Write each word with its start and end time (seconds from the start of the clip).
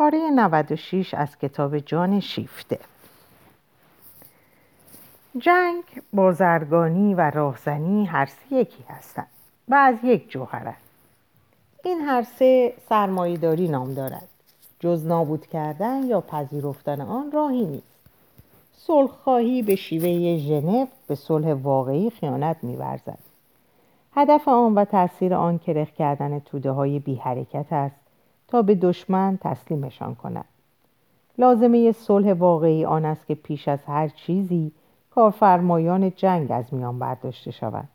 پاره 0.00 0.30
96 0.30 1.14
از 1.14 1.38
کتاب 1.38 1.78
جان 1.78 2.20
شیفته. 2.20 2.78
جنگ، 5.38 5.82
بازرگانی 6.12 7.14
و 7.14 7.30
راهزنی 7.30 8.04
هر 8.04 8.26
سه 8.26 8.56
یکی 8.56 8.84
هستند 8.88 9.26
و 9.68 9.74
از 9.74 9.94
یک 10.02 10.30
جوهرند 10.30 10.76
این 11.84 12.00
هر 12.00 12.22
سه 12.22 12.74
سرمایهداری 12.88 13.68
نام 13.68 13.94
دارد. 13.94 14.28
جز 14.78 15.06
نابود 15.06 15.46
کردن 15.46 16.02
یا 16.02 16.20
پذیرفتن 16.20 17.00
آن 17.00 17.32
راهی 17.32 17.66
نیست. 17.66 18.00
صلحخواهی 18.72 19.62
به 19.62 19.76
شیوه 19.76 20.36
ژنو 20.38 20.86
به 21.06 21.14
صلح 21.14 21.52
واقعی 21.52 22.10
خیانت 22.10 22.56
میورزد. 22.62 23.18
هدف 24.14 24.48
آن 24.48 24.74
و 24.74 24.84
تاثیر 24.84 25.34
آن 25.34 25.58
کرخ 25.58 25.90
کردن 25.90 26.38
توده 26.38 26.70
های 26.70 26.98
بی 26.98 27.14
حرکت 27.14 27.72
است 27.72 27.99
تا 28.50 28.62
به 28.62 28.74
دشمن 28.74 29.38
تسلیمشان 29.40 30.14
کند. 30.14 30.44
لازمه 31.38 31.92
صلح 31.92 32.32
واقعی 32.32 32.84
آن 32.84 33.04
است 33.04 33.26
که 33.26 33.34
پیش 33.34 33.68
از 33.68 33.84
هر 33.84 34.08
چیزی 34.08 34.72
کارفرمایان 35.10 36.12
جنگ 36.16 36.52
از 36.52 36.74
میان 36.74 36.98
برداشته 36.98 37.50
شوند 37.50 37.88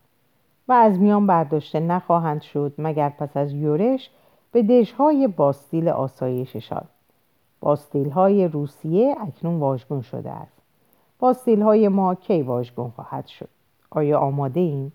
و 0.68 0.74
از 0.74 1.00
میان 1.00 1.28
برداشته 1.28 1.80
نخواهند 1.80 2.42
شد 2.42 2.74
مگر 2.78 3.10
پس 3.10 3.38
از 3.38 3.54
یورش 3.54 4.10
به 4.52 4.64
دژهای 4.64 5.28
باستیل 5.28 5.90
آسایششان 5.90 6.86
باستیل 7.60 8.10
های 8.10 8.48
روسیه 8.48 9.16
اکنون 9.22 9.60
واژگون 9.60 10.02
شده 10.02 10.32
است. 10.32 10.62
باستیل 11.20 11.62
های 11.62 11.88
ما 11.88 12.16
کی 12.16 12.42
واژگون 12.42 12.90
خواهد 12.96 13.28
شد؟ 13.28 13.50
آیا 13.90 14.20
آماده 14.20 14.60
این؟ 14.60 14.92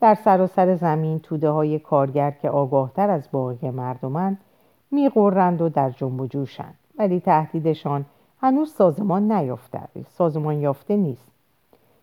در 0.00 0.14
سراسر 0.14 0.76
زمین 0.76 1.18
توده 1.18 1.50
های 1.50 1.78
کارگر 1.78 2.30
که 2.30 2.50
آگاهتر 2.50 3.10
از 3.10 3.28
باقی 3.32 3.70
مردمند 3.70 4.38
میقرند 4.90 5.62
و 5.62 5.68
در 5.68 5.90
جنب 5.90 6.20
و 6.20 6.26
جوشند. 6.26 6.74
ولی 6.98 7.20
تهدیدشان 7.20 8.04
هنوز 8.40 8.72
سازمان 8.72 9.32
نیافته 9.32 9.80
سازمان 10.08 10.60
یافته 10.60 10.96
نیست. 10.96 11.30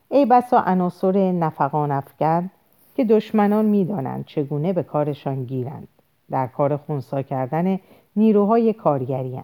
ای 0.09 0.25
بسا 0.25 0.59
عناصر 0.59 1.31
نفقان 1.31 1.91
افکن 1.91 2.51
که 2.95 3.05
دشمنان 3.05 3.65
می‌دانند 3.65 4.25
چگونه 4.25 4.73
به 4.73 4.83
کارشان 4.83 5.43
گیرند. 5.43 5.87
در 6.31 6.47
کار 6.47 6.77
خونسا 6.77 7.21
کردن 7.21 7.79
نیروهای 8.15 8.73
کارگری 8.73 9.41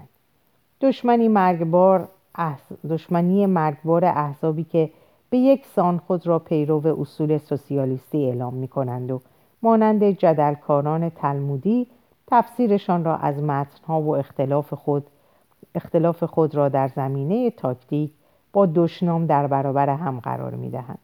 دشمنی 0.82 1.28
مرگبار 1.28 2.08
دشمنی 2.90 3.46
مرگبار 3.46 4.06
احزابی 4.06 4.64
که 4.64 4.90
به 5.30 5.38
یک 5.38 5.66
سان 5.66 5.98
خود 5.98 6.28
را 6.28 6.40
پیرو 6.40 7.02
اصول 7.02 7.38
سوسیالیستی 7.38 8.26
اعلام 8.26 8.54
می 8.54 8.68
کنند 8.68 9.12
و 9.12 9.22
مانند 9.62 10.04
جدلکاران 10.04 11.10
تلمودی 11.10 11.88
تفسیرشان 12.32 13.04
را 13.04 13.16
از 13.16 13.44
متنها 13.44 14.02
و 14.02 14.16
اختلاف 14.16 14.74
خود 14.74 15.08
اختلاف 15.76 16.24
خود 16.24 16.56
را 16.56 16.70
در 16.70 16.88
زمینه 16.88 17.52
تاکتیک 17.52 18.12
با 18.54 18.66
دشنام 18.66 19.26
در 19.26 19.48
برابر 19.48 19.90
هم 19.90 20.20
قرار 20.20 20.56
می 20.56 20.70
دهند. 20.70 21.00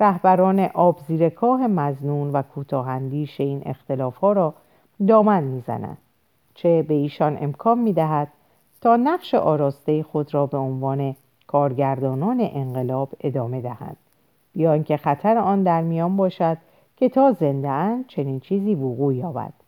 رهبران 0.00 0.60
آب 0.60 0.98
زیرکاه 0.98 1.66
مزنون 1.66 2.30
و 2.30 2.42
کوتاهندیش 2.42 3.40
این 3.40 3.62
اختلاف 3.66 4.16
ها 4.16 4.32
را 4.32 4.54
دامن 5.08 5.44
می‌زنند 5.44 5.98
چه 6.54 6.82
به 6.82 6.94
ایشان 6.94 7.38
امکان 7.40 7.78
می 7.78 7.92
دهد 7.92 8.28
تا 8.80 8.96
نقش 8.96 9.34
آراسته 9.34 10.02
خود 10.02 10.34
را 10.34 10.46
به 10.46 10.58
عنوان 10.58 11.16
کارگردانان 11.46 12.40
انقلاب 12.40 13.08
ادامه 13.20 13.60
دهند 13.60 13.96
یا 14.54 14.72
اینکه 14.72 14.96
خطر 14.96 15.38
آن 15.38 15.62
در 15.62 15.82
میان 15.82 16.16
باشد 16.16 16.58
که 16.96 17.08
تا 17.08 17.32
زنده 17.32 18.04
چنین 18.08 18.40
چیزی 18.40 18.74
وقوع 18.74 19.14
یابد 19.14 19.63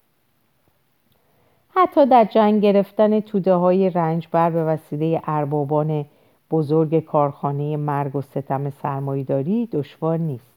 حتی 1.78 2.06
در 2.06 2.24
جنگ 2.24 2.62
گرفتن 2.62 3.20
توده 3.20 3.54
های 3.54 3.90
رنجبر 3.90 4.50
به 4.50 4.64
وسیله 4.64 5.22
اربابان 5.24 6.04
بزرگ 6.50 7.00
کارخانه 7.00 7.76
مرگ 7.76 8.16
و 8.16 8.22
ستم 8.22 8.70
سرمایداری 8.70 9.66
دشوار 9.66 10.18
نیست. 10.18 10.54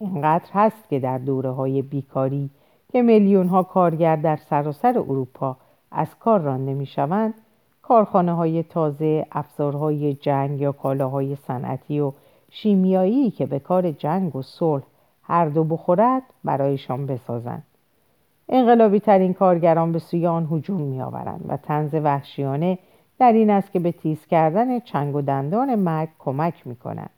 اینقدر 0.00 0.50
هست 0.52 0.88
که 0.88 0.98
در 0.98 1.18
دوره 1.18 1.50
های 1.50 1.82
بیکاری 1.82 2.50
که 2.92 3.02
میلیون 3.02 3.48
ها 3.48 3.62
کارگر 3.62 4.16
در 4.16 4.36
سراسر 4.36 4.98
اروپا 4.98 5.56
از 5.90 6.18
کار 6.18 6.40
رانده 6.40 6.74
می 6.74 6.86
شوند 6.86 7.34
کارخانه 7.82 8.32
های 8.32 8.62
تازه 8.62 9.26
افزارهای 9.32 10.14
جنگ 10.14 10.60
یا 10.60 10.72
کالاهای 10.72 11.36
صنعتی 11.36 12.00
و 12.00 12.12
شیمیایی 12.50 13.30
که 13.30 13.46
به 13.46 13.58
کار 13.58 13.90
جنگ 13.90 14.36
و 14.36 14.42
صلح 14.42 14.84
هر 15.22 15.46
دو 15.46 15.64
بخورد 15.64 16.22
برایشان 16.44 17.06
بسازند. 17.06 17.62
انقلابی 18.56 19.00
ترین 19.00 19.34
کارگران 19.34 19.92
به 19.92 19.98
سوی 19.98 20.26
آن 20.26 20.48
هجوم 20.50 20.80
می 20.80 21.02
آورند 21.02 21.44
و 21.48 21.56
تنز 21.56 21.94
وحشیانه 21.94 22.78
در 23.18 23.32
این 23.32 23.50
است 23.50 23.72
که 23.72 23.78
به 23.78 23.92
تیز 23.92 24.26
کردن 24.26 24.80
چنگ 24.80 25.16
و 25.16 25.22
دندان 25.22 25.74
مرگ 25.74 26.08
کمک 26.18 26.66
می 26.66 26.76
کنند 26.76 27.10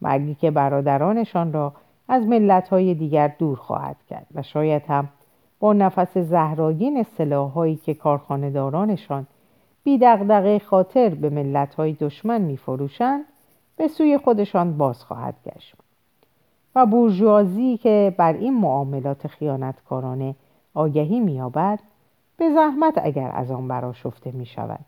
مرگی 0.00 0.34
که 0.34 0.50
برادرانشان 0.50 1.52
را 1.52 1.72
از 2.08 2.26
ملتهای 2.26 2.94
دیگر 2.94 3.28
دور 3.38 3.56
خواهد 3.56 3.96
کرد 4.10 4.26
و 4.34 4.42
شاید 4.42 4.82
هم 4.88 5.08
با 5.60 5.72
نفس 5.72 6.18
زهراگین 6.18 7.02
سلاحهایی 7.02 7.76
که 7.76 7.94
کارخانهدارانشان 7.94 9.26
بی 9.84 9.98
دغدغه 9.98 10.58
خاطر 10.58 11.08
به 11.08 11.30
ملتهای 11.30 11.92
دشمن 11.92 12.40
می 12.40 12.56
فروشند 12.56 13.24
به 13.76 13.88
سوی 13.88 14.18
خودشان 14.18 14.76
باز 14.76 15.04
خواهد 15.04 15.34
گشت. 15.46 15.74
و 16.74 16.86
بورژوازی 16.86 17.76
که 17.76 18.14
بر 18.18 18.32
این 18.32 18.60
معاملات 18.60 19.26
خیانتکارانه 19.26 20.34
آگهی 20.74 21.20
مییابد 21.20 21.80
به 22.36 22.50
زحمت 22.50 22.94
اگر 23.02 23.30
از 23.34 23.50
آن 23.50 23.68
براشفته 23.68 24.32
می 24.32 24.46
شود 24.46 24.84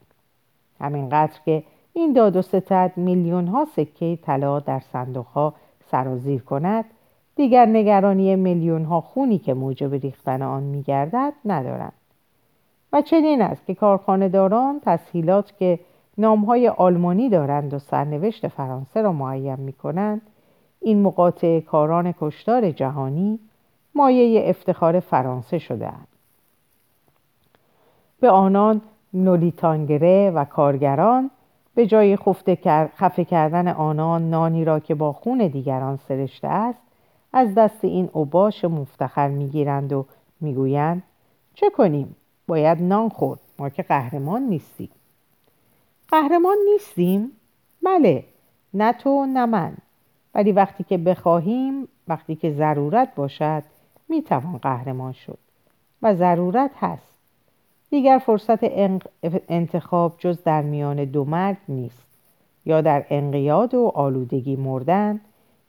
همینقدر 0.80 1.40
که 1.44 1.62
این 1.92 2.12
داد 2.12 2.36
و 2.36 2.42
ستد 2.42 2.92
میلیون 2.96 3.46
ها 3.46 3.64
سکه 3.64 4.18
طلا 4.22 4.60
در 4.60 4.80
صندوق 4.80 5.26
ها 5.26 5.54
سرازیر 5.90 6.42
کند 6.42 6.84
دیگر 7.36 7.66
نگرانی 7.66 8.36
میلیون 8.36 8.84
ها 8.84 9.00
خونی 9.00 9.38
که 9.38 9.54
موجب 9.54 9.94
ریختن 9.94 10.42
آن 10.42 10.62
میگردد 10.62 11.32
ندارند. 11.44 11.92
و 12.92 13.02
چنین 13.02 13.42
است 13.42 13.66
که 13.66 13.74
کارخانهداران 13.74 14.80
تسهیلات 14.80 15.56
که 15.58 15.78
نامهای 16.18 16.68
آلمانی 16.68 17.28
دارند 17.28 17.74
و 17.74 17.78
سرنوشت 17.78 18.48
فرانسه 18.48 19.02
را 19.02 19.12
معین 19.12 19.60
می 19.60 19.72
کنند 19.72 20.22
این 20.80 21.02
مقاطع 21.02 21.60
کاران 21.60 22.14
کشتار 22.20 22.70
جهانی 22.70 23.38
مایه 23.96 24.48
افتخار 24.50 25.00
فرانسه 25.00 25.58
شده 25.58 25.86
اند. 25.86 26.08
به 28.20 28.30
آنان 28.30 28.80
نولیتانگره 29.14 30.30
و 30.30 30.44
کارگران 30.44 31.30
به 31.74 31.86
جای 31.86 32.16
خفه 32.96 33.24
کردن 33.24 33.68
آنان 33.68 34.30
نانی 34.30 34.64
را 34.64 34.80
که 34.80 34.94
با 34.94 35.12
خون 35.12 35.38
دیگران 35.46 35.96
سرشته 36.08 36.48
است 36.48 36.78
از 37.32 37.54
دست 37.54 37.84
این 37.84 38.10
اوباش 38.12 38.64
مفتخر 38.64 39.28
می‌گیرند 39.28 39.92
و 39.92 40.06
می‌گویند 40.40 41.02
چه 41.54 41.70
کنیم؟ 41.70 42.16
باید 42.46 42.82
نان 42.82 43.08
خورد 43.08 43.40
ما 43.58 43.68
که 43.68 43.82
قهرمان 43.82 44.42
نیستیم. 44.42 44.90
قهرمان 46.08 46.56
نیستیم؟ 46.72 47.32
بله 47.82 48.24
نه 48.74 48.92
تو 48.92 49.26
نه 49.26 49.46
من. 49.46 49.76
ولی 50.34 50.52
وقتی 50.52 50.84
که 50.84 50.98
بخواهیم 50.98 51.88
وقتی 52.08 52.34
که 52.36 52.50
ضرورت 52.52 53.14
باشد 53.14 53.62
می‌توان 54.08 54.58
قهرمان 54.58 55.12
شد 55.12 55.38
و 56.02 56.14
ضرورت 56.14 56.70
هست. 56.80 57.16
دیگر 57.90 58.20
فرصت 58.26 58.58
انتخاب 59.48 60.14
جز 60.18 60.42
در 60.42 60.62
میان 60.62 61.04
دو 61.04 61.24
مرگ 61.24 61.56
نیست 61.68 62.06
یا 62.64 62.80
در 62.80 63.06
انقیاد 63.10 63.74
و 63.74 63.92
آلودگی 63.94 64.56
مردن 64.56 65.20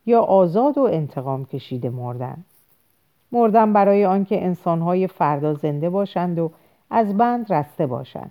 یا 0.06 0.20
آزاد 0.20 0.78
و 0.78 0.82
انتقام 0.82 1.44
کشیده 1.44 1.90
مردن. 1.90 2.44
مردن 3.32 3.72
برای 3.72 4.04
آنکه 4.04 4.44
انسانهای 4.44 5.06
فردا 5.06 5.54
زنده 5.54 5.90
باشند 5.90 6.38
و 6.38 6.50
از 6.90 7.16
بند 7.16 7.52
رسته 7.52 7.86
باشند. 7.86 8.30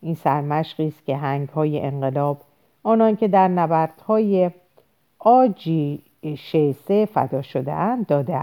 این 0.00 0.14
سرمشقی 0.14 0.88
است 0.88 1.04
که 1.04 1.16
هنگهای 1.16 1.80
انقلاب 1.80 2.40
آنان 2.82 3.16
که 3.16 3.28
در 3.28 3.48
نبردهای 3.48 4.50
آجی 5.18 6.02
شیسه 6.38 7.06
فدا 7.06 7.42
شده 7.42 7.72
اند 7.72 8.06
داده 8.06 8.36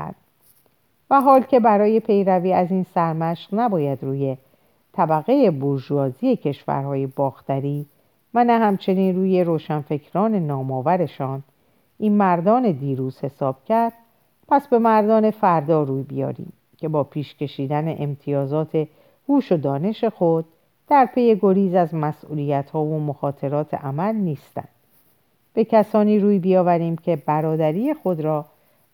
و 1.12 1.22
حال 1.22 1.42
که 1.42 1.60
برای 1.60 2.00
پیروی 2.00 2.54
از 2.54 2.72
این 2.72 2.84
سرمشق 2.84 3.50
نباید 3.54 4.04
روی 4.04 4.38
طبقه 4.94 5.52
بورژوازی 5.52 6.36
کشورهای 6.36 7.08
باختری 7.08 7.86
و 8.34 8.44
نه 8.44 8.60
همچنین 8.60 9.16
روی 9.16 9.44
روشنفکران 9.44 10.36
نامآورشان 10.36 11.44
این 11.98 12.14
مردان 12.18 12.72
دیروز 12.72 13.20
حساب 13.20 13.66
کرد 13.66 13.94
پس 14.48 14.68
به 14.68 14.80
مردان 14.80 15.32
فردا 15.32 15.84
روی 15.84 16.04
بیاریم 16.04 16.54
که 16.78 16.88
با 16.88 17.04
پیش 17.04 17.36
کشیدن 17.36 17.96
امتیازات 18.04 18.88
هوش 19.30 19.52
و 19.52 19.58
دانش 19.58 20.04
خود 20.04 20.46
در 20.88 21.06
پی 21.06 21.36
گریز 21.36 21.76
از 21.76 21.96
مسئولیت 21.96 22.70
ها 22.70 22.84
و 22.84 23.00
مخاطرات 23.00 23.74
عمل 23.74 24.16
نیستند. 24.16 24.70
به 25.54 25.66
کسانی 25.66 26.20
روی 26.20 26.40
بیاوریم 26.40 26.96
که 26.96 27.16
برادری 27.16 27.94
خود 27.94 28.22
را 28.22 28.46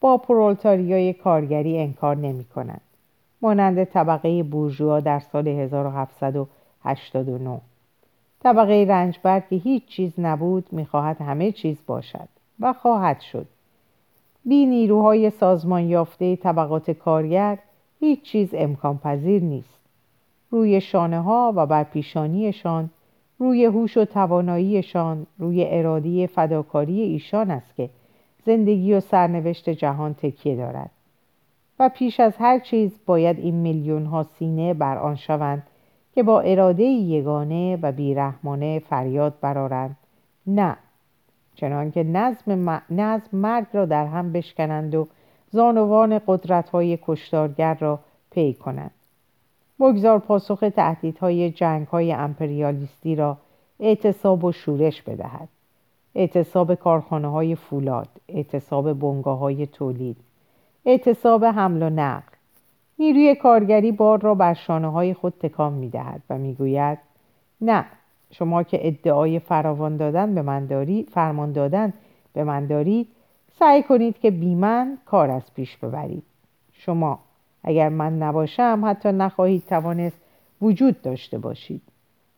با 0.01 0.17
پرولتاریای 0.17 1.13
کارگری 1.13 1.79
انکار 1.79 2.15
نمی 2.15 2.43
کنند. 2.43 2.81
مانند 3.41 3.83
طبقه 3.83 4.43
بورژوا 4.43 4.99
در 4.99 5.19
سال 5.19 5.47
1700 5.47 6.35
1889 6.35 7.61
طبقه 8.39 8.85
رنجبر 8.89 9.39
که 9.39 9.55
هیچ 9.55 9.85
چیز 9.85 10.11
نبود 10.17 10.65
می‌خواهد 10.71 11.21
همه 11.21 11.51
چیز 11.51 11.77
باشد 11.87 12.27
و 12.59 12.73
خواهد 12.73 13.21
شد. 13.21 13.47
بی 14.45 14.65
نیروهای 14.65 15.29
سازمان 15.29 15.83
یافته 15.83 16.35
طبقات 16.35 16.91
کارگر 16.91 17.57
هیچ 17.99 18.21
چیز 18.21 18.49
امکان 18.53 18.97
پذیر 18.97 19.43
نیست. 19.43 19.79
روی 20.51 20.81
شانه 20.81 21.21
ها 21.21 21.53
و 21.55 21.65
بر 21.65 21.83
پیشانیشان 21.83 22.89
روی 23.39 23.65
هوش 23.65 23.97
و 23.97 24.05
تواناییشان 24.05 25.25
روی 25.39 25.65
ارادی 25.67 26.27
فداکاری 26.27 27.01
ایشان 27.01 27.51
است 27.51 27.75
که 27.75 27.89
زندگی 28.47 28.93
و 28.93 28.99
سرنوشت 28.99 29.69
جهان 29.69 30.13
تکیه 30.13 30.55
دارد. 30.55 30.89
و 31.79 31.89
پیش 31.89 32.19
از 32.19 32.33
هر 32.37 32.59
چیز 32.59 32.99
باید 33.05 33.39
این 33.39 33.55
میلیون 33.55 34.05
ها 34.05 34.23
سینه 34.23 34.73
بر 34.73 34.97
آن 34.97 35.15
شوند 35.15 35.63
که 36.15 36.23
با 36.23 36.41
اراده 36.41 36.83
یگانه 36.83 37.77
و 37.81 37.91
بیرحمانه 37.91 38.79
فریاد 38.79 39.33
برارند 39.41 39.97
نه 40.47 40.77
چنانکه 41.55 42.03
نظم, 42.03 42.81
نظم 42.89 43.37
مرگ 43.37 43.65
را 43.73 43.85
در 43.85 44.05
هم 44.05 44.33
بشکنند 44.33 44.95
و 44.95 45.07
زانوان 45.51 46.21
قدرت 46.27 46.69
های 46.69 46.99
کشتارگر 47.01 47.73
را 47.73 47.99
پی 48.31 48.53
کنند. 48.53 48.91
بگذار 49.79 50.19
پاسخ 50.19 50.59
تهدیدهای 50.75 51.51
جنگ 51.51 51.87
های 51.87 52.13
امپریالیستی 52.13 53.15
را 53.15 53.37
اعتصاب 53.79 54.43
و 54.43 54.51
شورش 54.51 55.01
بدهد. 55.01 55.49
اعتصاب 56.17 56.75
کارخانه 56.75 57.27
های 57.27 57.55
فولاد 57.55 58.07
اعتصاب 58.29 58.93
بنگاه 58.93 59.37
های 59.37 59.67
تولید 59.67 60.17
اعتصاب 60.85 61.45
حمل 61.45 61.83
و 61.83 61.89
نقل. 61.89 62.33
نیروی 62.99 63.35
کارگری 63.35 63.91
بار 63.91 64.21
را 64.21 64.35
بر 64.35 64.53
شانه 64.53 64.91
های 64.91 65.13
خود 65.13 65.33
تکان 65.39 65.73
می 65.73 65.89
دهد 65.89 66.21
و 66.29 66.37
می 66.37 66.53
گوید 66.53 66.97
نه 67.61 67.85
شما 68.31 68.63
که 68.63 68.87
ادعای 68.87 69.39
فراوان 69.39 69.97
دادن 69.97 70.35
به 70.35 70.41
من 70.41 70.65
دارید 70.65 71.09
فرمان 71.09 71.51
دادن 71.51 71.93
به 72.33 72.43
من 72.43 72.67
دارید 72.67 73.07
سعی 73.59 73.83
کنید 73.83 74.19
که 74.19 74.31
بی 74.31 74.55
من 74.55 74.97
کار 75.05 75.31
از 75.31 75.53
پیش 75.53 75.77
ببرید. 75.77 76.23
شما 76.73 77.19
اگر 77.63 77.89
من 77.89 78.17
نباشم 78.17 78.81
حتی 78.85 79.11
نخواهید 79.11 79.65
توانست 79.65 80.21
وجود 80.61 81.01
داشته 81.01 81.37
باشید. 81.37 81.81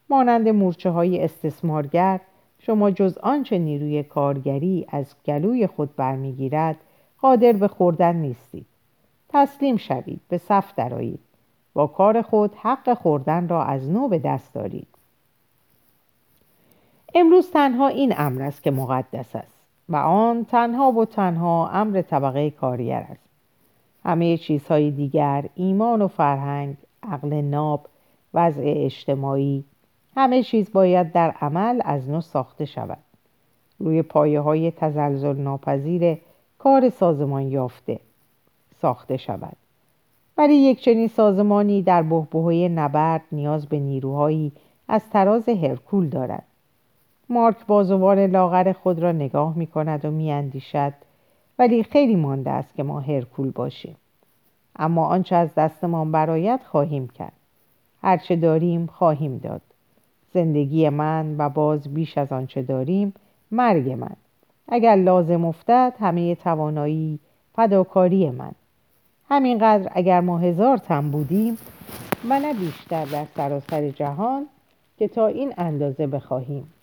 مانند 0.09 0.49
مورچه 0.49 0.89
های 0.89 1.23
استثمارگر 1.23 2.19
شما 2.59 2.91
جز 2.91 3.17
آنچه 3.17 3.57
نیروی 3.57 4.03
کارگری 4.03 4.85
از 4.89 5.15
گلوی 5.25 5.67
خود 5.67 5.95
برمیگیرد 5.95 6.77
قادر 7.21 7.51
به 7.51 7.67
خوردن 7.67 8.15
نیستید. 8.15 8.65
تسلیم 9.29 9.77
شوید 9.77 10.21
به 10.29 10.38
صف 10.38 10.75
درایید 10.75 11.19
با 11.73 11.88
کار 11.88 12.21
خود 12.21 12.56
حق 12.56 12.94
خوردن 12.94 13.47
را 13.47 13.63
از 13.63 13.89
نو 13.89 14.07
به 14.07 14.19
دست 14.19 14.53
دارید. 14.53 14.88
امروز 17.15 17.51
تنها 17.51 17.88
این 17.88 18.13
امر 18.17 18.41
است 18.41 18.63
که 18.63 18.71
مقدس 18.71 19.35
است 19.35 19.59
و 19.89 19.95
آن 19.95 20.45
تنها 20.45 20.91
و 20.91 21.05
تنها 21.05 21.69
امر 21.69 22.01
طبقه 22.01 22.50
کارگر 22.50 23.05
است. 23.09 23.29
همه 24.03 24.38
چیزهای 24.38 24.91
دیگر 24.91 25.45
ایمان 25.55 26.01
و 26.01 26.07
فرهنگ 26.07 26.77
عقل 27.03 27.33
ناب 27.33 27.88
وضع 28.33 28.63
اجتماعی 28.65 29.63
همه 30.15 30.44
چیز 30.44 30.71
باید 30.71 31.11
در 31.11 31.31
عمل 31.31 31.81
از 31.85 32.09
نو 32.09 32.21
ساخته 32.21 32.65
شود. 32.65 32.97
روی 33.79 34.01
پایه 34.01 34.39
های 34.39 34.71
تزلزل 34.71 35.38
ناپذیر 35.38 36.17
کار 36.57 36.89
سازمان 36.89 37.41
یافته 37.41 38.00
ساخته 38.81 39.17
شود. 39.17 39.57
ولی 40.38 40.53
یک 40.53 40.81
چنین 40.81 41.07
سازمانی 41.07 41.81
در 41.81 42.01
بهبهه 42.01 42.67
نبرد 42.67 43.21
نیاز 43.31 43.67
به 43.67 43.79
نیروهایی 43.79 44.51
از 44.88 45.09
تراز 45.09 45.50
هرکول 45.50 46.09
دارد. 46.09 46.44
مارک 47.29 47.65
بازوان 47.65 48.19
لاغر 48.19 48.73
خود 48.73 49.00
را 49.00 49.12
نگاه 49.12 49.57
می 49.57 49.67
کند 49.67 50.05
و 50.05 50.12
می 50.12 50.31
اندیشد 50.31 50.94
ولی 51.59 51.83
خیلی 51.83 52.15
مانده 52.15 52.50
است 52.50 52.75
که 52.75 52.83
ما 52.83 53.00
هرکول 53.00 53.51
باشیم. 53.51 53.95
اما 54.75 55.07
آنچه 55.07 55.35
از 55.35 55.55
دستمان 55.55 56.12
برایت 56.12 56.62
خواهیم 56.65 57.07
کرد. 57.07 57.33
هرچه 58.01 58.35
داریم 58.35 58.85
خواهیم 58.85 59.38
داد. 59.38 59.62
زندگی 60.33 60.89
من 60.89 61.35
و 61.37 61.49
باز 61.49 61.93
بیش 61.93 62.17
از 62.17 62.31
آنچه 62.31 62.61
داریم 62.61 63.13
مرگ 63.51 63.89
من. 63.89 64.15
اگر 64.67 64.95
لازم 64.95 65.45
افتد 65.45 65.93
همه 65.99 66.35
توانایی 66.35 67.19
فداکاری 67.55 68.29
من. 68.29 68.51
همینقدر 69.29 69.91
اگر 69.95 70.21
ما 70.21 70.37
هزار 70.37 70.77
تن 70.77 71.11
بودیم 71.11 71.57
و 72.29 72.39
نه 72.39 72.53
بیشتر 72.53 73.05
در 73.05 73.25
سراسر 73.35 73.89
جهان 73.89 74.45
که 74.97 75.07
تا 75.07 75.27
این 75.27 75.53
اندازه 75.57 76.07
بخواهیم. 76.07 76.73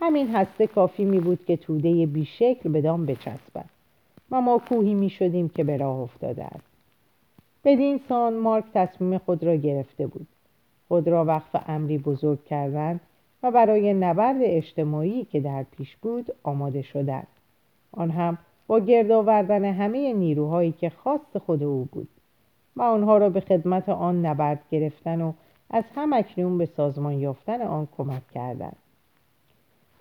همین 0.00 0.36
هسته 0.36 0.66
کافی 0.66 1.04
می 1.04 1.20
بود 1.20 1.44
که 1.46 1.56
توده 1.56 2.06
بیشکل 2.06 2.72
بدان 2.72 3.06
بچسبد. 3.06 3.64
و 4.30 4.40
ما 4.40 4.58
کوهی 4.68 4.94
می 4.94 5.10
شدیم 5.10 5.48
که 5.48 5.64
به 5.64 5.76
راه 5.76 5.96
افتاده 5.96 6.44
است. 6.44 6.66
بدین 7.64 8.00
سان 8.08 8.36
مارک 8.36 8.64
تصمیم 8.74 9.18
خود 9.18 9.44
را 9.44 9.56
گرفته 9.56 10.06
بود. 10.06 10.26
خود 10.88 11.08
را 11.08 11.24
وقف 11.24 11.56
امری 11.68 11.98
بزرگ 11.98 12.44
کردن 12.44 13.00
و 13.42 13.50
برای 13.50 13.94
نبرد 13.94 14.36
اجتماعی 14.40 15.24
که 15.24 15.40
در 15.40 15.62
پیش 15.62 15.96
بود 15.96 16.26
آماده 16.42 16.82
شدن 16.82 17.22
آن 17.92 18.10
هم 18.10 18.38
با 18.66 18.80
گرد 18.80 19.10
آوردن 19.10 19.64
همه 19.64 20.12
نیروهایی 20.12 20.72
که 20.72 20.90
خاص 20.90 21.36
خود 21.46 21.62
او 21.62 21.88
بود 21.92 22.08
و 22.76 22.82
آنها 22.82 23.18
را 23.18 23.30
به 23.30 23.40
خدمت 23.40 23.88
آن 23.88 24.26
نبرد 24.26 24.60
گرفتن 24.70 25.20
و 25.20 25.32
از 25.70 25.84
هم 25.94 26.12
اکنون 26.12 26.58
به 26.58 26.66
سازمان 26.66 27.12
یافتن 27.12 27.62
آن 27.62 27.88
کمک 27.96 28.28
کردن 28.34 28.72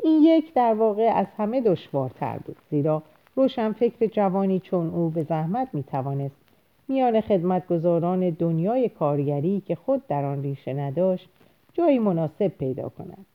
این 0.03 0.23
یک 0.23 0.53
در 0.53 0.73
واقع 0.73 1.11
از 1.15 1.27
همه 1.37 1.61
دشوارتر 1.61 2.37
بود 2.37 2.57
زیرا 2.69 3.03
روشن 3.35 3.71
فکر 3.71 4.05
جوانی 4.05 4.59
چون 4.59 4.89
او 4.89 5.09
به 5.09 5.23
زحمت 5.23 5.67
می 5.73 5.83
توانست 5.83 6.44
میان 6.87 7.21
خدمتگزاران 7.21 8.29
دنیای 8.29 8.89
کارگری 8.89 9.61
که 9.61 9.75
خود 9.75 10.07
در 10.07 10.25
آن 10.25 10.43
ریشه 10.43 10.73
نداشت 10.73 11.29
جایی 11.73 11.99
مناسب 11.99 12.47
پیدا 12.47 12.89
کند 12.89 13.25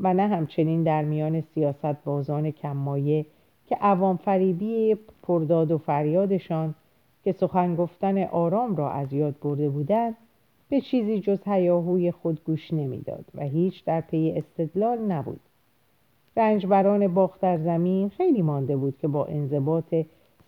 و 0.00 0.14
نه 0.14 0.28
همچنین 0.28 0.82
در 0.82 1.04
میان 1.04 1.40
سیاست 1.40 2.04
بازان 2.04 2.50
کمایه 2.50 3.26
که 3.66 3.76
عوام 3.76 4.16
فریبی 4.16 4.96
پرداد 5.22 5.70
و 5.70 5.78
فریادشان 5.78 6.74
که 7.24 7.32
سخن 7.32 7.76
گفتن 7.76 8.22
آرام 8.22 8.76
را 8.76 8.90
از 8.90 9.12
یاد 9.12 9.34
برده 9.42 9.68
بودند 9.68 10.16
به 10.68 10.80
چیزی 10.80 11.20
جز 11.20 11.38
هیاهوی 11.46 12.10
خود 12.10 12.44
گوش 12.44 12.72
نمی‌داد 12.72 13.24
و 13.34 13.42
هیچ 13.42 13.84
در 13.84 14.00
پی 14.00 14.34
استدلال 14.36 14.98
نبود. 14.98 15.40
رنجبران 16.36 17.14
باخت 17.14 17.40
در 17.40 17.58
زمین 17.58 18.08
خیلی 18.08 18.42
مانده 18.42 18.76
بود 18.76 18.98
که 18.98 19.08
با 19.08 19.24
انضباط 19.24 19.94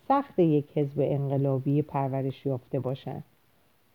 سخت 0.07 0.39
یک 0.39 0.77
حزب 0.77 0.99
انقلابی 0.99 1.81
پرورش 1.81 2.45
یافته 2.45 2.79
باشند. 2.79 3.23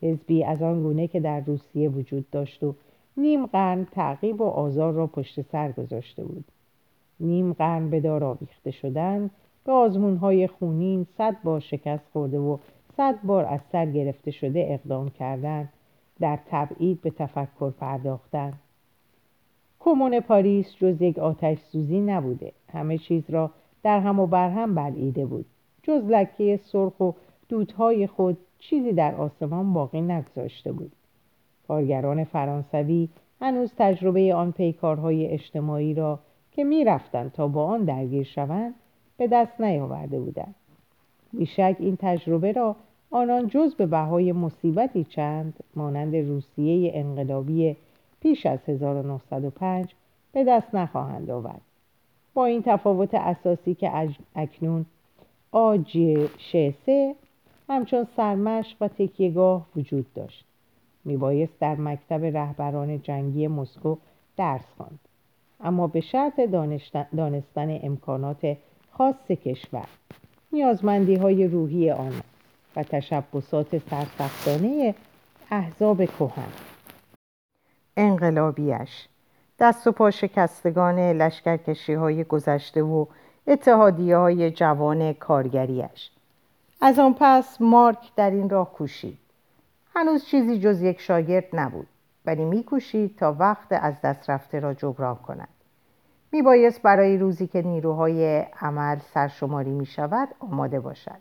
حزبی 0.03 0.45
از 0.45 0.63
آن 0.63 0.83
گونه 0.83 1.09
که 1.09 1.21
در 1.21 1.41
روسیه 1.41 1.89
وجود 1.89 2.31
داشت 2.31 2.63
و 2.63 2.75
نیم 3.17 3.47
قرن 3.47 3.85
تعقیب 3.85 4.41
و 4.41 4.45
آزار 4.45 4.93
را 4.93 5.07
پشت 5.07 5.41
سر 5.41 5.73
گذاشته 5.73 6.25
بود. 6.25 6.45
نیم 7.21 7.53
قرن 7.53 7.91
به 7.91 8.01
دار 8.01 8.25
آویخته 8.25 8.71
شدن 8.71 9.31
به 9.65 9.73
آزمونهای 9.73 10.47
خونین 10.47 11.07
صد 11.19 11.37
بار 11.45 11.61
شکست 11.61 12.05
خورده 12.13 12.39
و 12.39 12.57
صد 12.97 13.23
بار 13.23 13.45
از 13.45 13.61
سر 13.73 13.87
گرفته 13.87 14.31
شده 14.31 14.67
اقدام 14.69 15.11
کردن 15.11 15.69
در 16.21 16.39
تبعید 16.47 17.01
به 17.01 17.11
تفکر 17.11 17.71
پرداختن. 17.71 18.53
کمون 19.81 20.21
پاریس 20.21 20.77
جز 20.77 21.03
یک 21.03 21.19
آتش 21.19 21.59
سوزی 21.59 22.01
نبوده. 22.01 22.53
همه 22.73 22.99
چیز 22.99 23.31
را 23.31 23.51
در 23.83 24.01
هم 24.01 24.21
و 24.21 24.27
بر 24.27 24.51
هم 24.51 24.75
بلعیده 24.75 25.27
بود. 25.27 25.47
جز 25.87 26.05
لکه 26.05 26.61
سرخ 26.62 27.00
و 27.00 27.11
دودهای 27.49 28.07
خود 28.07 28.38
چیزی 28.59 28.93
در 28.93 29.14
آسمان 29.14 29.73
باقی 29.73 30.00
نگذاشته 30.00 30.73
بود. 30.73 30.93
کارگران 31.69 32.25
فرانسوی 32.25 33.09
هنوز 33.40 33.73
تجربه 33.78 34.35
آن 34.35 34.52
پیکارهای 34.52 35.26
اجتماعی 35.26 35.95
را 35.95 36.19
که 36.52 36.64
می‌رفتند 36.64 37.33
تا 37.33 37.49
با 37.49 37.64
آن 37.64 37.85
درگیر 37.85 38.25
شوند 38.25 38.75
به 39.16 39.26
دست 39.26 39.61
نیاورده 39.61 40.21
بودند. 40.21 40.55
بیشک 41.33 41.76
این 41.78 41.97
تجربه 42.00 42.52
را 42.52 42.76
آنان 43.11 43.49
جز 43.49 43.75
به 43.75 43.87
بهای 43.87 44.33
مصیبتی 44.33 45.05
چند 45.05 45.55
مانند 45.76 46.16
روسیه 46.16 46.90
انقلابی 46.95 47.76
پیش 48.21 48.47
از 48.47 48.59
1905 48.66 49.95
به 50.33 50.45
دست 50.45 50.75
نخواهند 50.75 51.31
آورد. 51.31 51.61
با 52.35 52.45
این 52.45 52.62
تفاوت 52.62 53.14
اساسی 53.14 53.75
که 53.75 54.09
اکنون 54.35 54.87
آج 55.53 55.99
شسه 56.38 57.15
همچون 57.69 58.07
سرمش 58.17 58.76
و 58.81 58.88
تکیهگاه 58.88 59.67
وجود 59.76 60.07
داشت. 60.15 60.45
میبایست 61.05 61.59
در 61.61 61.75
مکتب 61.75 62.25
رهبران 62.25 63.03
جنگی 63.03 63.49
مسکو 63.49 63.97
درس 64.37 64.65
خواند. 64.76 64.99
اما 65.61 65.87
به 65.87 66.00
شرط 66.00 66.41
دانستن 67.17 67.79
امکانات 67.83 68.57
خاص 68.91 69.26
کشور 69.31 69.88
نیازمندی 70.53 71.15
های 71.15 71.47
روحی 71.47 71.91
آن 71.91 72.12
و 72.76 72.83
تشبسات 72.83 73.79
سرسختانه 73.79 74.95
احزاب 75.50 76.05
کهن. 76.05 76.53
انقلابیش 77.97 79.09
دست 79.59 79.87
و 79.87 79.93
پا 79.93 80.11
شکستگان 80.11 80.99
لشکرکشی 80.99 81.93
های 81.93 82.25
گذشته 82.25 82.83
و 82.83 83.07
اتحادیه 83.47 84.17
های 84.17 84.50
جوان 84.50 85.12
کارگریش 85.12 86.11
از 86.81 86.99
آن 86.99 87.15
پس 87.21 87.61
مارک 87.61 88.15
در 88.17 88.31
این 88.31 88.50
راه 88.50 88.73
کوشید. 88.73 89.19
هنوز 89.95 90.25
چیزی 90.25 90.59
جز 90.59 90.83
یک 90.83 91.00
شاگرد 91.00 91.49
نبود 91.53 91.87
ولی 92.26 92.45
میکوشید 92.45 93.17
تا 93.17 93.37
وقت 93.38 93.67
از 93.71 94.00
دست 94.00 94.31
رفته 94.31 94.61
را 94.61 94.75
جبران 94.75 95.17
کند. 95.17 95.49
میبایست 96.33 96.83
برای 96.83 97.19
روزی 97.19 97.47
که 97.47 97.62
نیروهای 97.62 98.38
عمل 98.61 98.99
سرشماری 99.15 99.71
می 99.71 99.87
شود 99.87 100.29
آماده 100.41 100.81
باشد. 100.81 101.21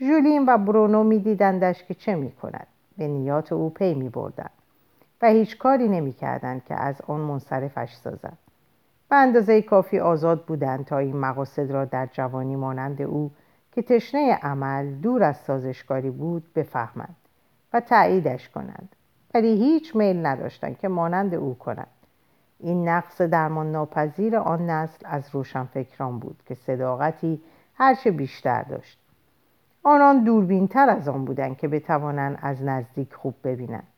ژولین 0.00 0.44
و 0.46 0.58
برونو 0.58 1.04
میدیدندش 1.04 1.84
که 1.84 1.94
چه 1.94 2.14
می 2.14 2.32
کند 2.32 2.66
به 2.98 3.08
نیات 3.08 3.52
او 3.52 3.70
پی 3.70 3.94
می 3.94 4.08
بردن 4.08 4.50
و 5.22 5.28
هیچ 5.28 5.58
کاری 5.58 5.88
نمی 5.88 6.12
کردن 6.12 6.62
که 6.68 6.74
از 6.74 7.00
آن 7.06 7.20
منصرفش 7.20 7.92
سازد. 7.94 8.49
به 9.10 9.16
اندازه 9.16 9.62
کافی 9.62 9.98
آزاد 9.98 10.44
بودند 10.44 10.84
تا 10.84 10.98
این 10.98 11.16
مقاصد 11.16 11.70
را 11.70 11.84
در 11.84 12.08
جوانی 12.12 12.56
مانند 12.56 13.02
او 13.02 13.30
که 13.72 13.82
تشنه 13.82 14.38
عمل 14.42 14.94
دور 14.94 15.22
از 15.22 15.36
سازشکاری 15.36 16.10
بود 16.10 16.52
بفهمند 16.54 17.16
و 17.72 17.80
تاییدش 17.80 18.48
کنند. 18.48 18.96
ولی 19.34 19.56
هیچ 19.56 19.96
میل 19.96 20.26
نداشتند 20.26 20.78
که 20.78 20.88
مانند 20.88 21.34
او 21.34 21.58
کنند. 21.58 21.86
این 22.60 22.88
نقص 22.88 23.20
درمان 23.20 23.72
ناپذیر 23.72 24.36
آن 24.36 24.70
نسل 24.70 25.06
از 25.08 25.24
روشنفکران 25.32 26.18
بود 26.18 26.42
که 26.46 26.54
صداقتی 26.54 27.42
هرچه 27.74 28.10
بیشتر 28.10 28.62
داشت. 28.62 28.98
آنان 29.82 30.24
دوربینتر 30.24 30.90
از 30.90 31.08
آن 31.08 31.24
بودند 31.24 31.56
که 31.56 31.68
بتوانند 31.68 32.38
از 32.42 32.62
نزدیک 32.62 33.14
خوب 33.14 33.34
ببینند. 33.44 33.88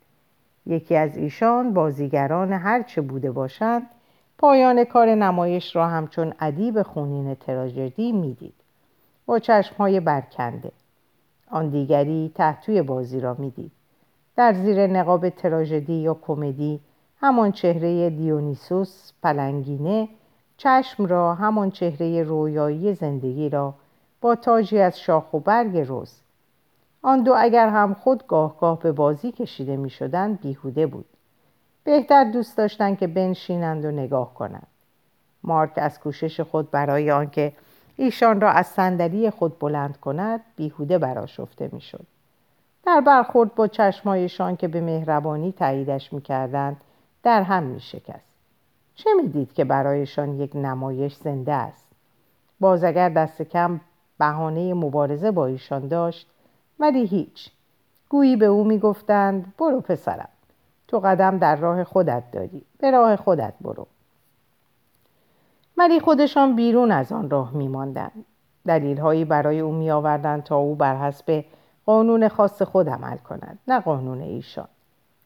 یکی 0.66 0.96
از 0.96 1.16
ایشان 1.16 1.74
بازیگران 1.74 2.52
هرچه 2.52 3.00
بوده 3.00 3.30
باشند 3.30 3.82
پایان 4.42 4.84
کار 4.84 5.14
نمایش 5.14 5.76
را 5.76 5.88
همچون 5.88 6.34
ادیب 6.40 6.82
خونین 6.82 7.34
تراژدی 7.34 8.12
می‌دید. 8.12 8.54
با 9.26 9.38
چشمهای 9.38 10.00
برکنده. 10.00 10.72
آن 11.50 11.68
دیگری 11.68 12.32
تحتوی 12.34 12.82
بازی 12.82 13.20
را 13.20 13.36
می‌دید. 13.38 13.72
در 14.36 14.52
زیر 14.52 14.86
نقاب 14.86 15.28
تراژدی 15.28 15.92
یا 15.92 16.14
کمدی 16.14 16.80
همان 17.20 17.52
چهره 17.52 18.10
دیونیسوس 18.10 19.12
پلنگینه 19.22 20.08
چشم 20.56 21.06
را 21.06 21.34
همان 21.34 21.70
چهره 21.70 22.22
رویایی 22.22 22.94
زندگی 22.94 23.48
را 23.48 23.74
با 24.20 24.34
تاجی 24.34 24.78
از 24.78 25.00
شاخ 25.00 25.34
و 25.34 25.40
برگ 25.40 25.78
روز. 25.78 26.20
آن 27.02 27.22
دو 27.22 27.34
اگر 27.38 27.68
هم 27.68 27.94
خود 27.94 28.26
گاه 28.26 28.58
گاه 28.60 28.78
به 28.78 28.92
بازی 28.92 29.32
کشیده 29.32 29.76
می 29.76 29.90
شدن 29.90 30.34
بیهوده 30.34 30.86
بود. 30.86 31.11
بهتر 31.84 32.24
دوست 32.24 32.56
داشتند 32.56 32.98
که 32.98 33.06
بنشینند 33.06 33.84
و 33.84 33.90
نگاه 33.90 34.34
کنند. 34.34 34.66
مارک 35.44 35.72
از 35.76 36.00
کوشش 36.00 36.40
خود 36.40 36.70
برای 36.70 37.10
آنکه 37.10 37.52
ایشان 37.96 38.40
را 38.40 38.50
از 38.50 38.66
صندلی 38.66 39.30
خود 39.30 39.58
بلند 39.58 40.00
کند 40.00 40.40
بیهوده 40.56 40.98
براشفته 40.98 41.68
می‌شد. 41.72 42.06
در 42.86 43.00
برخورد 43.00 43.54
با 43.54 43.66
چشمایشان 43.66 44.56
که 44.56 44.68
به 44.68 44.80
مهربانی 44.80 45.52
تاییدش 45.52 46.12
می‌کردند 46.12 46.76
در 47.22 47.42
هم 47.42 47.62
میشکست. 47.62 48.32
چه 48.94 49.10
می‌دید 49.22 49.52
که 49.52 49.64
برایشان 49.64 50.40
یک 50.40 50.56
نمایش 50.56 51.16
زنده 51.16 51.52
است؟ 51.52 51.86
باز 52.60 52.84
اگر 52.84 53.08
دست 53.08 53.42
کم 53.42 53.80
بهانه 54.18 54.74
مبارزه 54.74 55.30
با 55.30 55.46
ایشان 55.46 55.88
داشت 55.88 56.30
ولی 56.78 57.06
هیچ. 57.06 57.50
گویی 58.08 58.36
به 58.36 58.46
او 58.46 58.64
می‌گفتند 58.64 59.54
برو 59.58 59.80
پسرم. 59.80 60.28
تو 60.92 61.00
قدم 61.00 61.38
در 61.38 61.56
راه 61.56 61.84
خودت 61.84 62.22
داری. 62.32 62.62
به 62.78 62.90
راه 62.90 63.16
خودت 63.16 63.54
برو. 63.60 63.86
ولی 65.76 66.00
خودشان 66.00 66.56
بیرون 66.56 66.90
از 66.90 67.12
آن 67.12 67.30
راه 67.30 67.52
میماندند. 67.54 68.24
دلیل 68.66 68.98
هایی 68.98 69.24
برای 69.24 69.60
او 69.60 69.72
می 69.72 69.90
آوردند 69.90 70.42
تا 70.42 70.56
او 70.56 70.74
بر 70.74 70.96
حسب 70.96 71.44
قانون 71.86 72.28
خاص 72.28 72.62
خود 72.62 72.88
عمل 72.88 73.16
کند 73.16 73.58
نه 73.68 73.80
قانون 73.80 74.20
ایشان. 74.20 74.68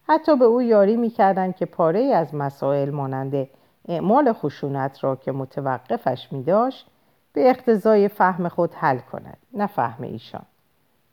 حتی 0.09 0.37
به 0.37 0.45
او 0.45 0.63
یاری 0.63 0.97
می‌کردند 0.97 1.57
که 1.57 1.67
پاره 1.67 2.01
از 2.01 2.35
مسائل 2.35 2.91
مانند 2.91 3.49
اعمال 3.89 4.33
خشونت 4.33 5.05
را 5.05 5.17
که 5.17 5.33
متوقفش 5.33 6.29
می 6.33 6.43
داشت 6.43 6.87
به 7.33 7.51
اقتضای 7.51 8.09
فهم 8.09 8.49
خود 8.49 8.75
حل 8.75 8.99
کند 8.99 9.39
نه 9.53 9.67
فهم 9.67 10.05
ایشان. 10.05 10.45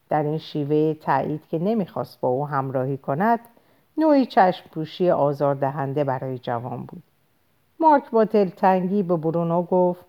در 0.10 0.24
این 0.24 0.38
شیوه 0.38 0.94
تایید 0.94 1.48
که 1.48 1.60
نمی‌خواست 1.60 2.22
با 2.22 2.28
او 2.28 2.48
همراهی 2.48 2.98
کند 2.98 3.40
نوعی 3.98 4.26
چشم 4.26 4.70
پوشی 4.70 5.10
آزاردهنده 5.10 6.04
برای 6.04 6.38
جوان 6.38 6.84
بود. 6.84 7.04
مارک 7.80 8.12
با 8.12 8.24
دلتنگی 8.24 9.04
به 9.04 9.18
برونو 9.18 9.64
گفت 9.64 10.06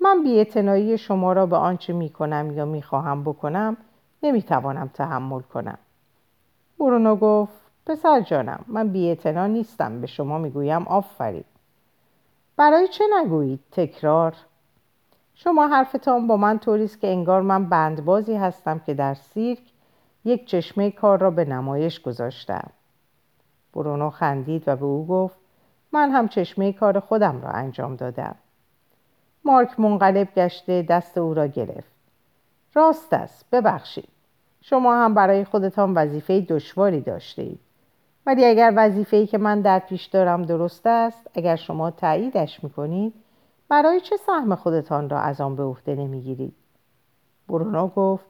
من 0.00 0.22
بیاعتنایی 0.22 0.98
شما 0.98 1.32
را 1.32 1.46
به 1.46 1.56
آنچه 1.56 1.92
می‌کنم 1.92 2.52
یا 2.56 2.64
می‌خواهم 2.64 3.24
بکنم 3.24 3.76
نمی‌توانم 4.22 4.90
تحمل 4.94 5.40
کنم. 5.40 5.78
برونو 6.80 7.16
گفت 7.16 7.52
پسر 7.86 8.20
جانم 8.20 8.64
من 8.68 8.88
بیاعتنا 8.88 9.46
نیستم 9.46 10.00
به 10.00 10.06
شما 10.06 10.38
می‌گویم 10.38 10.82
آفرین. 10.82 11.44
برای 12.56 12.88
چه 12.88 13.04
نگویید؟ 13.20 13.60
تکرار. 13.72 14.34
شما 15.34 15.68
حرفتان 15.68 16.26
با 16.26 16.36
من 16.36 16.58
طوریست 16.58 17.00
که 17.00 17.08
انگار 17.08 17.42
من 17.42 17.68
بندبازی 17.68 18.34
هستم 18.34 18.78
که 18.78 18.94
در 18.94 19.14
سیرک 19.14 19.62
یک 20.24 20.46
چشمه 20.46 20.90
کار 20.90 21.18
را 21.18 21.30
به 21.30 21.44
نمایش 21.44 22.00
گذاشتم. 22.00 22.70
برونو 23.74 24.10
خندید 24.10 24.62
و 24.66 24.76
به 24.76 24.84
او 24.84 25.06
گفت 25.06 25.36
من 25.92 26.10
هم 26.10 26.28
چشمه 26.28 26.72
کار 26.72 27.00
خودم 27.00 27.40
را 27.42 27.50
انجام 27.50 27.96
دادم. 27.96 28.34
مارک 29.44 29.80
منقلب 29.80 30.34
گشته 30.34 30.82
دست 30.82 31.18
او 31.18 31.34
را 31.34 31.46
گرفت. 31.46 31.92
راست 32.74 33.12
است 33.12 33.50
ببخشید. 33.52 34.08
شما 34.60 34.94
هم 35.04 35.14
برای 35.14 35.44
خودتان 35.44 35.94
وظیفه 35.94 36.40
دشواری 36.40 37.00
داشته 37.00 37.42
اید 37.42 37.60
ولی 38.26 38.44
اگر 38.44 38.72
وظیفه‌ای 38.76 39.26
که 39.26 39.38
من 39.38 39.60
در 39.60 39.78
پیش 39.78 40.06
دارم 40.06 40.42
درست 40.42 40.86
است 40.86 41.30
اگر 41.34 41.56
شما 41.56 41.90
تاییدش 41.90 42.64
می‌کنید 42.64 43.14
برای 43.68 44.00
چه 44.00 44.16
سهم 44.16 44.54
خودتان 44.54 45.10
را 45.10 45.20
از 45.20 45.40
آن 45.40 45.56
به 45.56 45.62
عهده 45.62 45.94
نمی‌گیرید؟ 45.94 46.54
برونو 47.48 47.88
گفت 47.88 48.24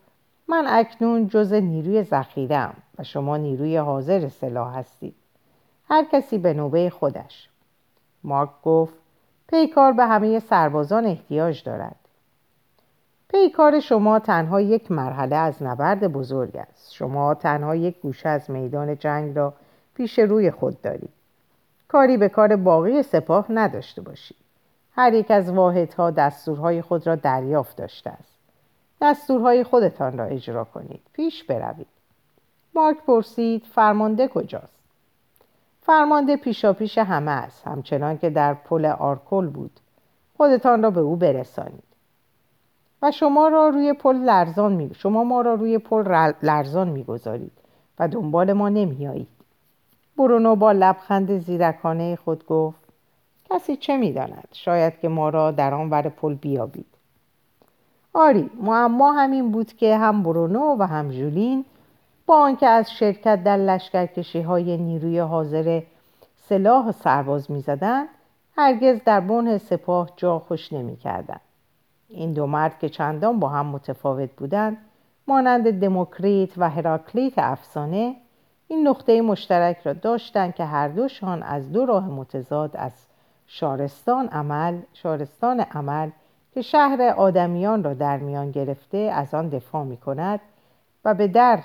من 0.49 0.65
اکنون 0.69 1.29
جز 1.29 1.53
نیروی 1.53 2.03
ذخیرم 2.03 2.75
و 2.99 3.05
شما 3.05 3.37
نیروی 3.37 3.77
حاضر 3.77 4.29
سلاح 4.29 4.79
هستید. 4.79 5.15
هر 5.93 6.05
کسی 6.05 6.39
به 6.39 6.55
نوبه 6.55 6.91
خودش. 6.91 7.49
مارک 8.25 8.51
گفت 8.63 8.95
پیکار 9.49 9.93
به 9.93 10.07
همه 10.07 10.39
سربازان 10.39 11.07
احتیاج 11.07 11.65
دارد. 11.65 11.97
پیکار 13.29 13.81
شما 13.81 14.19
تنها 14.19 14.61
یک 14.61 14.91
مرحله 14.91 15.37
از 15.37 15.63
نبرد 15.63 16.13
بزرگ 16.13 16.57
است. 16.57 16.93
شما 16.95 17.35
تنها 17.35 17.77
یک 17.77 18.01
گوشه 18.01 18.29
از 18.29 18.51
میدان 18.51 18.99
جنگ 18.99 19.37
را 19.37 19.55
پیش 19.95 20.19
روی 20.19 20.51
خود 20.51 20.83
دارید. 20.83 21.13
کاری 21.89 22.17
به 22.17 22.29
کار 22.29 22.57
باقی 22.57 23.03
سپاه 23.03 23.47
نداشته 23.51 24.03
باشید. 24.03 24.37
هر 24.97 25.13
یک 25.13 25.31
از 25.31 25.51
واحدها 25.51 26.11
دستورهای 26.11 26.83
خود 26.83 27.07
را 27.07 27.15
دریافت 27.15 27.77
داشته 27.77 28.11
است. 28.11 28.39
دستورهای 29.01 29.65
خودتان 29.65 30.19
را 30.19 30.25
اجرا 30.25 30.65
کنید. 30.65 31.03
پیش 31.13 31.45
بروید. 31.45 31.87
مارک 32.75 32.97
پرسید 33.07 33.65
فرمانده 33.65 34.29
کجاست؟ 34.29 34.82
فرمانده 35.83 36.37
پیشا 36.37 36.73
پیش 36.73 36.99
همه 36.99 37.31
است 37.31 37.67
همچنان 37.67 38.19
که 38.19 38.31
در 38.31 38.55
پل 38.55 38.85
آرکل 38.85 39.47
بود. 39.47 39.81
خودتان 40.37 40.83
را 40.83 40.91
به 40.91 41.01
او 41.01 41.17
برسانید. 41.17 41.83
و 43.03 43.11
شما 43.11 43.49
را 43.49 43.69
روی 43.69 43.93
پل 43.93 44.17
لرزان 44.17 44.73
می... 44.73 44.91
شما 44.95 45.25
ما 45.25 45.41
را 45.41 45.55
روی 45.55 45.79
پل 45.79 46.33
لرزان 46.43 46.89
می‌گذارید 46.89 47.53
و 47.99 48.09
دنبال 48.09 48.53
ما 48.53 48.69
نمیایید 48.69 49.29
برونو 50.19 50.57
با 50.57 50.73
لبخند 50.73 51.39
زیرکانه 51.39 52.17
خود 52.17 52.47
گفت 52.47 52.79
کسی 53.51 53.77
چه 53.77 53.97
می‌داند؟ 53.97 54.49
شاید 54.53 55.01
که 55.01 55.09
ما 55.09 55.29
را 55.29 55.51
در 55.51 55.75
آن 55.75 55.91
ور 55.91 56.09
پل 56.09 56.35
بیابید. 56.35 56.87
آری 58.15 58.51
معما 58.63 59.13
همین 59.13 59.53
بود 59.53 59.73
که 59.73 59.97
هم 59.97 60.23
برونو 60.23 60.77
و 60.79 60.87
هم 60.87 61.11
ژولین 61.11 61.65
آنکه 62.35 62.67
از 62.67 62.93
شرکت 62.93 63.45
در 63.45 63.57
لشکرکشی 63.57 64.41
های 64.41 64.77
نیروی 64.77 65.19
حاضر 65.19 65.83
سلاح 66.37 66.87
و 66.87 66.93
سرباز 66.93 67.51
می‌زدند. 67.51 68.09
هرگز 68.57 69.01
در 69.05 69.21
بن 69.21 69.59
سپاه 69.59 70.11
جا 70.17 70.39
خوش 70.39 70.73
نمی‌کردند. 70.73 71.41
این 72.09 72.33
دو 72.33 72.47
مرد 72.47 72.79
که 72.79 72.89
چندان 72.89 73.41
با 73.41 73.49
هم 73.49 73.67
متفاوت 73.67 74.31
بودند 74.37 74.77
مانند 75.27 75.81
دموکریت 75.81 76.51
و 76.57 76.71
هراکلیت 76.71 77.33
افسانه 77.37 78.17
این 78.69 78.89
نقطه 78.89 79.23
مشترک 79.23 79.77
را 79.85 79.93
داشتند 79.93 80.55
که 80.55 80.65
هر 80.65 80.89
دوشان 80.89 81.43
از 81.43 81.73
دو 81.73 81.87
راه 81.87 82.09
متضاد 82.09 82.77
از 82.77 82.93
شارستان 83.47 84.29
عمل 84.29 84.79
شارستان 84.93 85.61
عمل 85.61 86.11
که 86.55 86.63
شهر 86.63 87.03
آدمیان 87.03 87.85
را 87.85 87.95
در 87.95 88.17
میان 88.17 88.51
گرفته 88.51 88.99
از 88.99 89.35
آن 89.35 89.49
دفاع 89.49 89.85
می 89.85 89.97
کند 89.97 90.41
و 91.05 91.15
به 91.15 91.29
در 91.29 91.59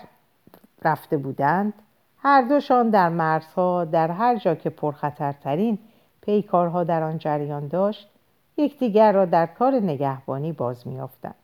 رفته 0.83 1.17
بودند 1.17 1.73
هر 2.17 2.41
دوشان 2.41 2.89
در 2.89 3.09
مرزها 3.09 3.85
در 3.85 4.11
هر 4.11 4.35
جا 4.35 4.55
که 4.55 4.69
پرخطرترین 4.69 5.79
پیکارها 6.21 6.83
در 6.83 7.03
آن 7.03 7.17
جریان 7.17 7.67
داشت 7.67 8.09
یکدیگر 8.57 9.11
را 9.11 9.25
در 9.25 9.45
کار 9.45 9.73
نگهبانی 9.73 10.51
باز 10.51 10.87
میافتند 10.87 11.35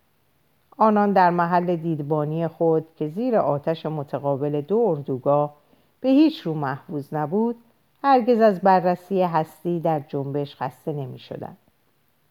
آنان 0.78 1.13
در 1.13 1.30
محل 1.30 1.75
دیدبانی 1.75 2.48
خود 2.48 2.88
که 2.96 3.08
زیر 3.08 3.36
آتش 3.36 3.86
متقابل 3.86 4.62
دو 4.62 4.78
اردوگاه 4.78 5.54
به 6.02 6.10
هیچ 6.10 6.40
رو 6.42 6.54
محفوظ 6.54 7.13
نبود 7.13 7.56
هرگز 8.04 8.42
از 8.42 8.62
بررسی 8.62 9.22
هستی 9.22 9.80
در 9.80 10.00
جنبش 10.00 10.56
خسته 10.56 10.94
نمی 10.94 11.20
شدن. 11.20 11.58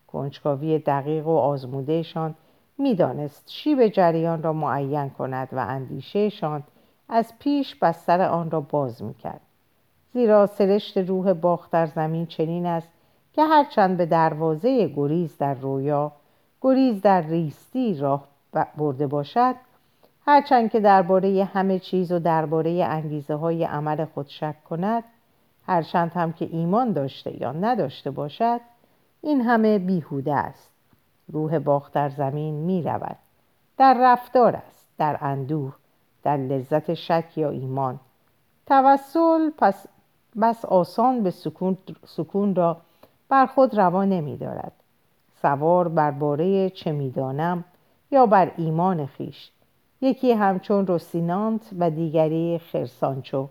کنجکاوی 0.06 0.78
دقیق 0.78 1.26
و 1.26 1.36
آزمودهشان 1.36 2.34
می‌دانست 2.78 3.50
شیب 3.50 3.88
جریان 3.88 4.42
را 4.42 4.52
معین 4.52 5.10
کند 5.10 5.48
و 5.52 5.58
اندیشهشان 5.58 6.62
از 7.08 7.32
پیش 7.38 7.74
بستر 7.74 8.20
آن 8.20 8.50
را 8.50 8.60
باز 8.60 9.02
می‌کرد. 9.02 9.40
زیرا 10.12 10.46
سرشت 10.46 10.98
روح 10.98 11.32
باخت 11.32 11.70
در 11.70 11.86
زمین 11.86 12.26
چنین 12.26 12.66
است 12.66 12.88
که 13.32 13.42
هرچند 13.44 13.96
به 13.96 14.06
دروازه 14.06 14.88
گریز 14.88 15.38
در 15.38 15.54
رویا 15.54 16.12
گریز 16.60 17.02
در 17.02 17.20
ریستی 17.20 17.94
راه 17.94 18.28
برده 18.76 19.06
باشد 19.06 19.54
هرچند 20.26 20.70
که 20.70 20.80
درباره 20.80 21.44
همه 21.44 21.78
چیز 21.78 22.12
و 22.12 22.18
درباره 22.18 22.84
انگیزه 22.84 23.34
های 23.34 23.64
عمل 23.64 24.04
خود 24.04 24.28
شک 24.28 24.64
کند 24.64 25.04
هرچند 25.66 26.12
هم 26.14 26.32
که 26.32 26.48
ایمان 26.52 26.92
داشته 26.92 27.42
یا 27.42 27.52
نداشته 27.52 28.10
باشد 28.10 28.60
این 29.20 29.40
همه 29.40 29.78
بیهوده 29.78 30.34
است. 30.34 30.70
روح 31.28 31.58
باخت 31.58 31.92
در 31.92 32.08
زمین 32.08 32.54
می 32.54 32.82
رود 32.82 33.16
در 33.78 33.96
رفتار 34.00 34.56
است 34.56 34.88
در 34.98 35.18
اندوه. 35.20 35.81
در 36.22 36.36
لذت 36.36 36.94
شک 36.94 37.38
یا 37.38 37.50
ایمان. 37.50 38.00
توسل 38.66 39.50
پس 39.58 39.86
بس 40.40 40.64
آسان 40.64 41.22
به 41.22 41.30
سکون, 41.30 41.78
سکون 42.06 42.54
را 42.54 42.76
بر 43.28 43.46
خود 43.46 43.78
روا 43.78 44.04
نمی 44.04 44.36
دارد. 44.36 44.72
سوار 45.42 45.88
بر 45.88 46.10
باره 46.10 46.70
چه 46.70 46.92
می‌دانم 46.92 47.64
یا 48.10 48.26
بر 48.26 48.52
ایمان 48.56 49.06
خیش. 49.06 49.50
یکی 50.00 50.32
همچون 50.32 50.86
روسینانت 50.86 51.70
و 51.78 51.90
دیگری 51.90 52.58
خرسانچو. 52.58 53.48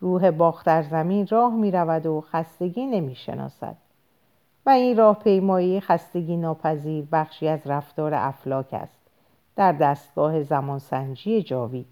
روح 0.00 0.30
باختر 0.30 0.82
زمین 0.82 1.26
راه 1.26 1.54
می 1.54 1.70
رود 1.70 2.06
و 2.06 2.20
خستگی 2.20 2.86
نمی 2.86 3.14
شناسد. 3.14 3.76
و 4.66 4.70
این 4.70 4.96
راه 4.96 5.18
پیمایی 5.18 5.80
خستگی 5.80 6.36
ناپذیر 6.36 7.06
بخشی 7.12 7.48
از 7.48 7.60
رفتار 7.66 8.14
افلاک 8.14 8.68
است. 8.72 8.99
در 9.60 9.72
دستگاه 9.72 10.42
زمانسنجی 10.42 11.42
جاوید. 11.42 11.86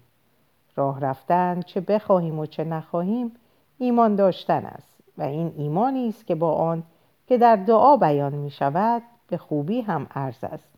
راه 0.75 0.99
رفتن 0.99 1.61
چه 1.61 1.81
بخواهیم 1.81 2.39
و 2.39 2.45
چه 2.45 2.63
نخواهیم 2.63 3.31
ایمان 3.77 4.15
داشتن 4.15 4.65
است 4.65 4.97
و 5.17 5.21
این 5.21 5.53
ایمانی 5.57 6.07
است 6.07 6.27
که 6.27 6.35
با 6.35 6.53
آن 6.53 6.83
که 7.27 7.37
در 7.37 7.55
دعا 7.55 7.97
بیان 7.97 8.33
می 8.33 8.51
شود 8.51 9.01
به 9.27 9.37
خوبی 9.37 9.81
هم 9.81 10.07
عرض 10.15 10.43
است. 10.43 10.69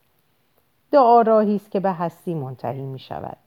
دعا 0.92 1.22
راهی 1.22 1.56
است 1.56 1.72
که 1.72 1.80
به 1.80 1.92
هستی 1.92 2.34
منتهی 2.34 2.86
می 2.86 3.00
شود. 3.00 3.38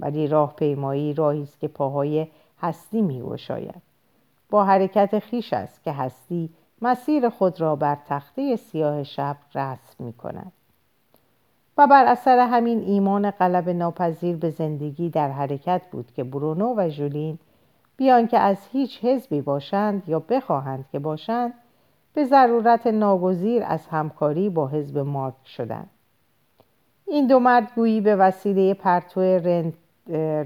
ولی 0.00 0.26
راه 0.26 0.56
پیمایی 0.56 1.14
راهی 1.14 1.42
است 1.42 1.60
که 1.60 1.68
پاهای 1.68 2.26
هستی 2.60 3.02
می 3.02 3.22
گشاید. 3.22 3.82
با 4.50 4.64
حرکت 4.64 5.18
خیش 5.18 5.52
است 5.52 5.84
که 5.84 5.92
هستی 5.92 6.50
مسیر 6.82 7.28
خود 7.28 7.60
را 7.60 7.76
بر 7.76 7.98
تخته 8.08 8.56
سیاه 8.56 9.02
شب 9.02 9.36
رسم 9.54 10.04
می 10.04 10.12
کند. 10.12 10.52
و 11.78 11.86
بر 11.86 12.04
اثر 12.04 12.38
همین 12.38 12.82
ایمان 12.82 13.30
قلب 13.30 13.68
ناپذیر 13.68 14.36
به 14.36 14.50
زندگی 14.50 15.10
در 15.10 15.30
حرکت 15.30 15.82
بود 15.90 16.12
که 16.16 16.24
برونو 16.24 16.74
و 16.76 16.88
ژولین 16.88 17.38
بیان 17.96 18.26
که 18.26 18.38
از 18.38 18.58
هیچ 18.72 19.04
حزبی 19.04 19.40
باشند 19.40 20.08
یا 20.08 20.18
بخواهند 20.18 20.84
که 20.92 20.98
باشند 20.98 21.54
به 22.14 22.24
ضرورت 22.24 22.86
ناگزیر 22.86 23.62
از 23.66 23.86
همکاری 23.86 24.50
با 24.50 24.68
حزب 24.68 24.98
مارک 24.98 25.34
شدند. 25.44 25.90
این 27.06 27.26
دو 27.26 27.38
مرد 27.38 27.72
گویی 27.76 28.00
به 28.00 28.16
وسیله 28.16 28.74
پرتو 28.74 29.20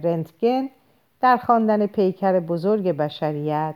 رنتگن 0.02 0.68
در 1.20 1.36
خواندن 1.36 1.86
پیکر 1.86 2.40
بزرگ 2.40 2.92
بشریت 2.92 3.74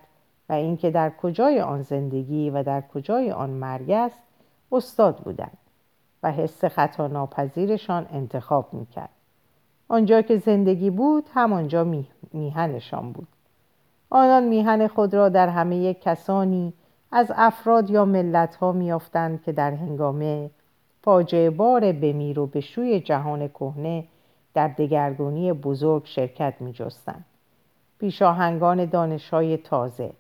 و 0.48 0.52
اینکه 0.52 0.90
در 0.90 1.10
کجای 1.10 1.60
آن 1.60 1.82
زندگی 1.82 2.50
و 2.50 2.62
در 2.62 2.80
کجای 2.80 3.32
آن 3.32 3.50
مرگ 3.50 3.90
است 3.90 4.22
استاد 4.72 5.16
بودند. 5.16 5.58
و 6.22 6.32
حس 6.32 6.64
خطا 6.64 7.06
ناپذیرشان 7.06 8.06
انتخاب 8.12 8.74
می‌کرد 8.74 9.10
آنجا 9.88 10.22
که 10.22 10.38
زندگی 10.38 10.90
بود 10.90 11.28
همانجا 11.34 12.06
میهنشان 12.32 13.12
بود 13.12 13.28
آنان 14.10 14.42
میهن 14.42 14.86
خود 14.86 15.14
را 15.14 15.28
در 15.28 15.48
همه 15.48 15.94
کسانی 15.94 16.72
از 17.12 17.32
افراد 17.36 17.90
یا 17.90 18.04
ملت 18.04 18.56
ها 18.56 18.72
میافتند 18.72 19.42
که 19.42 19.52
در 19.52 19.70
هنگامه 19.70 20.50
فاجعه 21.02 21.50
بار 21.50 21.92
بمیر 21.92 22.38
و 22.40 22.46
بشوی 22.46 23.00
جهان 23.00 23.48
کهنه 23.48 24.04
در 24.54 24.68
دگرگونی 24.68 25.52
بزرگ 25.52 26.02
شرکت 26.04 26.54
می 26.60 26.72
جستند. 26.72 27.24
پیشاهنگان 27.98 28.84
دانش 28.84 29.30
های 29.30 29.56
تازه 29.56 30.12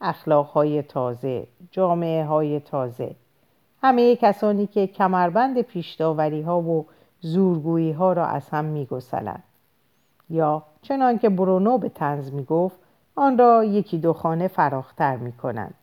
اخلاقهای 0.00 0.82
تازه 0.82 1.46
جامعه 1.70 2.24
های 2.24 2.60
تازه 2.60 3.14
همه 3.82 4.16
کسانی 4.16 4.66
که 4.66 4.86
کمربند 4.86 5.60
پیشداوری 5.60 6.42
ها 6.42 6.60
و 6.60 6.86
زورگویی 7.20 7.92
ها 7.92 8.12
را 8.12 8.26
از 8.26 8.48
هم 8.48 8.64
می 8.64 8.86
گسلند. 8.86 9.42
یا 10.30 10.62
چنان 10.82 11.18
که 11.18 11.28
برونو 11.28 11.78
به 11.78 11.88
تنز 11.88 12.32
می 12.32 12.44
گفت 12.44 12.76
آن 13.16 13.38
را 13.38 13.64
یکی 13.64 13.98
دو 13.98 14.12
خانه 14.12 14.48
فراختر 14.48 15.16
می 15.16 15.32
کنند. 15.32 15.74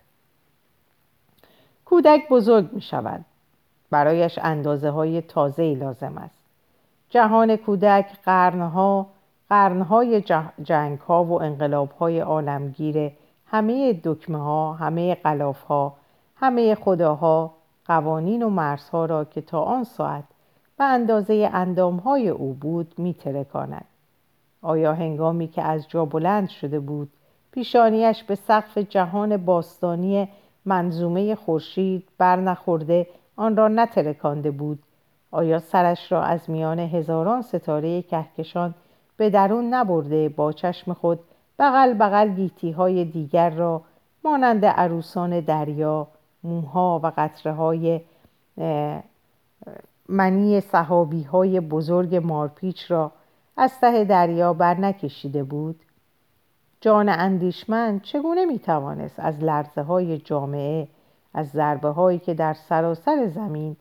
کودک 1.86 2.30
بزرگ 2.30 2.74
می 2.74 2.82
شود. 2.82 3.26
برایش 3.90 4.40
اندازه 4.42 4.90
های 4.90 5.22
تازه 5.22 5.76
لازم 5.76 6.18
است. 6.18 6.40
جهان 7.10 7.56
کودک 7.56 8.06
قرنها 8.26 9.08
قرنهای 9.50 10.22
جنگ 10.64 11.00
ها 11.00 11.24
و 11.24 11.42
انقلاب 11.42 11.92
های 11.92 12.20
عالمگیر 12.20 13.12
همه 13.48 14.02
دکمه 14.04 14.38
ها 14.38 14.74
همه 14.74 15.16
قلاف 15.16 15.64
ها 15.64 15.94
همه 16.36 16.76
خداها 16.76 17.52
قوانین 17.90 18.44
و 18.44 18.50
مرزها 18.50 19.06
را 19.06 19.26
که 19.26 19.42
تا 19.42 19.62
آن 19.62 19.84
ساعت 19.84 20.24
به 20.78 20.84
اندازه 20.84 21.50
اندام 21.54 21.98
های 21.98 22.30
او 22.30 22.54
بود 22.54 22.94
می 22.98 23.14
ترکاند. 23.14 23.86
آیا 24.62 24.94
هنگامی 24.94 25.48
که 25.48 25.62
از 25.62 25.88
جا 25.88 26.06
بلند 26.06 26.50
شده 26.50 26.80
بود 26.80 27.10
پیشانیش 27.52 28.24
به 28.24 28.36
سقف 28.36 28.78
جهان 28.78 29.38
باستانی 29.38 30.30
منظومه 30.66 31.36
خورشید 31.36 32.08
بر 32.18 32.36
نخورده 32.36 33.08
آن 33.36 33.58
را 33.58 33.68
نترکانده 33.68 34.52
بود 34.52 34.80
آیا 35.32 35.60
سرش 35.60 36.12
را 36.12 36.24
از 36.24 36.50
میان 36.50 36.80
هزاران 36.80 37.42
ستاره 37.42 38.02
کهکشان 38.02 38.76
به 39.18 39.30
درون 39.30 39.74
نبرده 39.74 40.30
با 40.30 40.52
چشم 40.52 40.94
خود 40.94 41.20
بغل 41.60 41.94
بغل 41.94 42.30
گیتی 42.30 42.72
های 42.72 43.06
دیگر 43.06 43.50
را 43.50 43.82
مانند 44.24 44.66
عروسان 44.66 45.40
دریا 45.40 46.08
موها 46.44 47.00
و 47.04 47.12
قطره 47.18 47.54
های 47.54 48.02
منی 50.10 50.62
صحابی 50.62 51.24
های 51.24 51.60
بزرگ 51.60 52.16
مارپیچ 52.16 52.92
را 52.92 53.12
از 53.58 53.80
ته 53.80 54.04
دریا 54.04 54.54
بر 54.54 54.80
نکشیده 54.80 55.44
بود. 55.44 55.80
جان 56.82 57.10
اندیشمند 57.10 58.02
چگونه 58.02 58.46
می‌توانست 58.46 59.20
از 59.20 59.44
لرزه 59.44 59.82
های 59.82 60.18
جامعه 60.18 60.88
از 61.34 61.50
ضربه 61.50 61.90
هایی 61.90 62.20
که 62.20 62.34
در 62.34 62.54
سراسر 62.54 63.28
زمین 63.28 63.76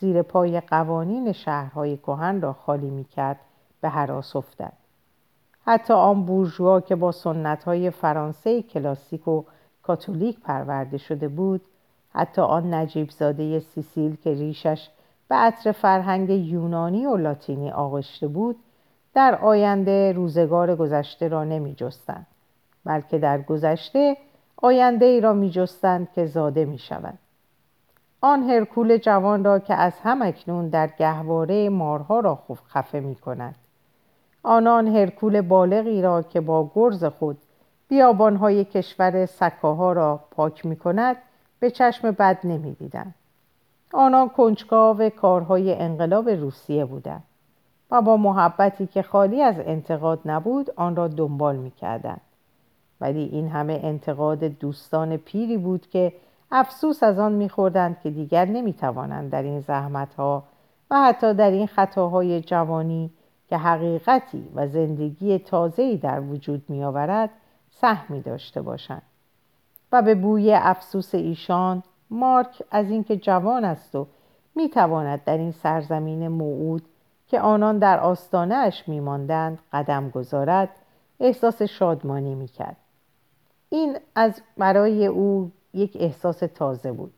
زیر 0.00 0.22
پای 0.22 0.60
قوانین 0.60 1.32
شهرهای 1.32 1.96
کهن 1.96 2.40
را 2.40 2.52
خالی 2.52 2.90
می‌کرد 2.90 3.40
به 3.80 3.88
حراس 3.88 4.36
افتد. 4.36 4.72
حتی 5.66 5.94
آن 5.94 6.24
بورژوا 6.24 6.80
که 6.80 6.96
با 6.96 7.12
سنت 7.12 7.64
های 7.64 7.90
فرانسه 7.90 8.62
کلاسیک 8.62 9.28
و 9.28 9.42
کاتولیک 9.82 10.40
پرورده 10.40 10.98
شده 10.98 11.28
بود 11.28 11.60
حتی 12.14 12.42
آن 12.42 12.74
نجیب 12.74 13.10
زاده 13.10 13.60
سیسیل 13.60 14.16
که 14.16 14.34
ریشش 14.34 14.88
به 15.28 15.34
عطر 15.34 15.72
فرهنگ 15.72 16.30
یونانی 16.30 17.06
و 17.06 17.16
لاتینی 17.16 17.70
آغشته 17.70 18.28
بود 18.28 18.56
در 19.14 19.34
آینده 19.34 20.12
روزگار 20.12 20.76
گذشته 20.76 21.28
را 21.28 21.44
نمی 21.44 21.74
جستند 21.74 22.26
بلکه 22.84 23.18
در 23.18 23.42
گذشته 23.42 24.16
آینده 24.56 25.04
ای 25.04 25.20
را 25.20 25.32
می 25.32 25.50
جستند 25.50 26.08
که 26.12 26.26
زاده 26.26 26.64
می 26.64 26.78
شود. 26.78 27.18
آن 28.20 28.42
هرکول 28.42 28.96
جوان 28.96 29.44
را 29.44 29.58
که 29.58 29.74
از 29.74 29.92
هم 30.02 30.22
اکنون 30.22 30.68
در 30.68 30.86
گهواره 30.86 31.68
مارها 31.68 32.20
را 32.20 32.38
خفه 32.68 33.00
می 33.00 33.14
کند 33.14 33.54
آنان 34.42 34.96
هرکول 34.96 35.40
بالغی 35.40 36.02
را 36.02 36.22
که 36.22 36.40
با 36.40 36.70
گرز 36.74 37.04
خود 37.04 37.38
بیابانهای 37.88 38.64
کشور 38.64 39.26
سکاها 39.26 39.92
را 39.92 40.20
پاک 40.30 40.66
می 40.66 40.76
کند 40.76 41.16
به 41.64 41.70
چشم 41.70 42.10
بد 42.10 42.38
نمی 42.44 42.72
دیدن. 42.72 43.14
آنان 43.92 44.28
کنجکاو 44.28 45.08
کارهای 45.08 45.74
انقلاب 45.74 46.28
روسیه 46.28 46.84
بودند 46.84 47.22
و 47.90 48.02
با 48.02 48.16
محبتی 48.16 48.86
که 48.86 49.02
خالی 49.02 49.42
از 49.42 49.54
انتقاد 49.58 50.20
نبود 50.24 50.70
آن 50.76 50.96
را 50.96 51.08
دنبال 51.08 51.56
می. 51.56 51.72
ولی 53.00 53.24
این 53.24 53.48
همه 53.48 53.80
انتقاد 53.82 54.44
دوستان 54.44 55.16
پیری 55.16 55.56
بود 55.56 55.86
که 55.90 56.12
افسوس 56.52 57.02
از 57.02 57.18
آن 57.18 57.32
میخوردند 57.32 58.00
که 58.00 58.10
دیگر 58.10 58.44
نمی‌توانند 58.44 59.30
در 59.30 59.42
این 59.42 59.60
زحمتها 59.60 60.44
و 60.90 61.02
حتی 61.02 61.34
در 61.34 61.50
این 61.50 61.66
خطاهای 61.66 62.40
جوانی 62.40 63.10
که 63.48 63.56
حقیقتی 63.56 64.48
و 64.54 64.68
زندگی 64.68 65.38
تازه‌ای 65.38 65.96
در 65.96 66.20
وجود 66.20 66.62
میآورد 66.68 67.30
سهمی 67.70 68.20
داشته 68.20 68.62
باشند 68.62 69.02
و 69.92 70.02
به 70.02 70.14
بوی 70.14 70.54
افسوس 70.54 71.14
ایشان 71.14 71.82
مارک 72.10 72.62
از 72.70 72.90
اینکه 72.90 73.16
جوان 73.16 73.64
است 73.64 73.94
و 73.94 74.06
می‌تواند 74.54 75.24
در 75.24 75.38
این 75.38 75.52
سرزمین 75.52 76.28
موعود 76.28 76.82
که 77.26 77.40
آنان 77.40 77.78
در 77.78 78.00
آستانهاش 78.00 78.88
میماندند 78.88 79.58
قدم 79.72 80.10
گذارد 80.10 80.68
احساس 81.20 81.62
شادمانی 81.62 82.34
می‌کرد. 82.34 82.76
این 83.68 83.98
از 84.14 84.42
برای 84.58 85.06
او 85.06 85.50
یک 85.74 85.96
احساس 86.00 86.38
تازه 86.38 86.92
بود. 86.92 87.12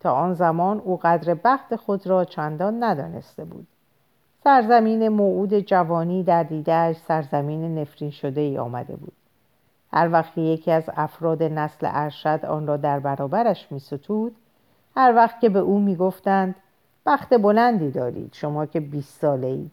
تا 0.00 0.12
آن 0.12 0.34
زمان 0.34 0.80
او 0.80 0.96
قدر 1.02 1.36
بخت 1.44 1.76
خود 1.76 2.06
را 2.06 2.24
چندان 2.24 2.84
ندانسته 2.84 3.44
بود. 3.44 3.66
سرزمین 4.44 5.08
موعود 5.08 5.58
جوانی 5.58 6.22
در 6.22 6.42
دیدهش 6.42 6.96
سرزمین 6.96 7.78
نفرین 7.78 8.10
شده 8.10 8.40
ای 8.40 8.58
آمده 8.58 8.96
بود. 8.96 9.12
هر 9.92 10.12
وقت 10.12 10.38
یکی 10.38 10.70
از 10.70 10.90
افراد 10.96 11.42
نسل 11.42 11.88
ارشد 11.90 12.40
آن 12.44 12.66
را 12.66 12.76
در 12.76 13.00
برابرش 13.00 13.72
می 13.72 13.78
ستود 13.78 14.36
هر 14.96 15.14
وقت 15.16 15.40
که 15.40 15.48
به 15.48 15.58
او 15.58 15.80
می 15.80 15.96
گفتند 15.96 16.54
بخت 17.06 17.34
بلندی 17.34 17.90
دارید 17.90 18.30
شما 18.34 18.66
که 18.66 18.80
بیست 18.80 19.20
ساله 19.20 19.46
اید 19.46 19.70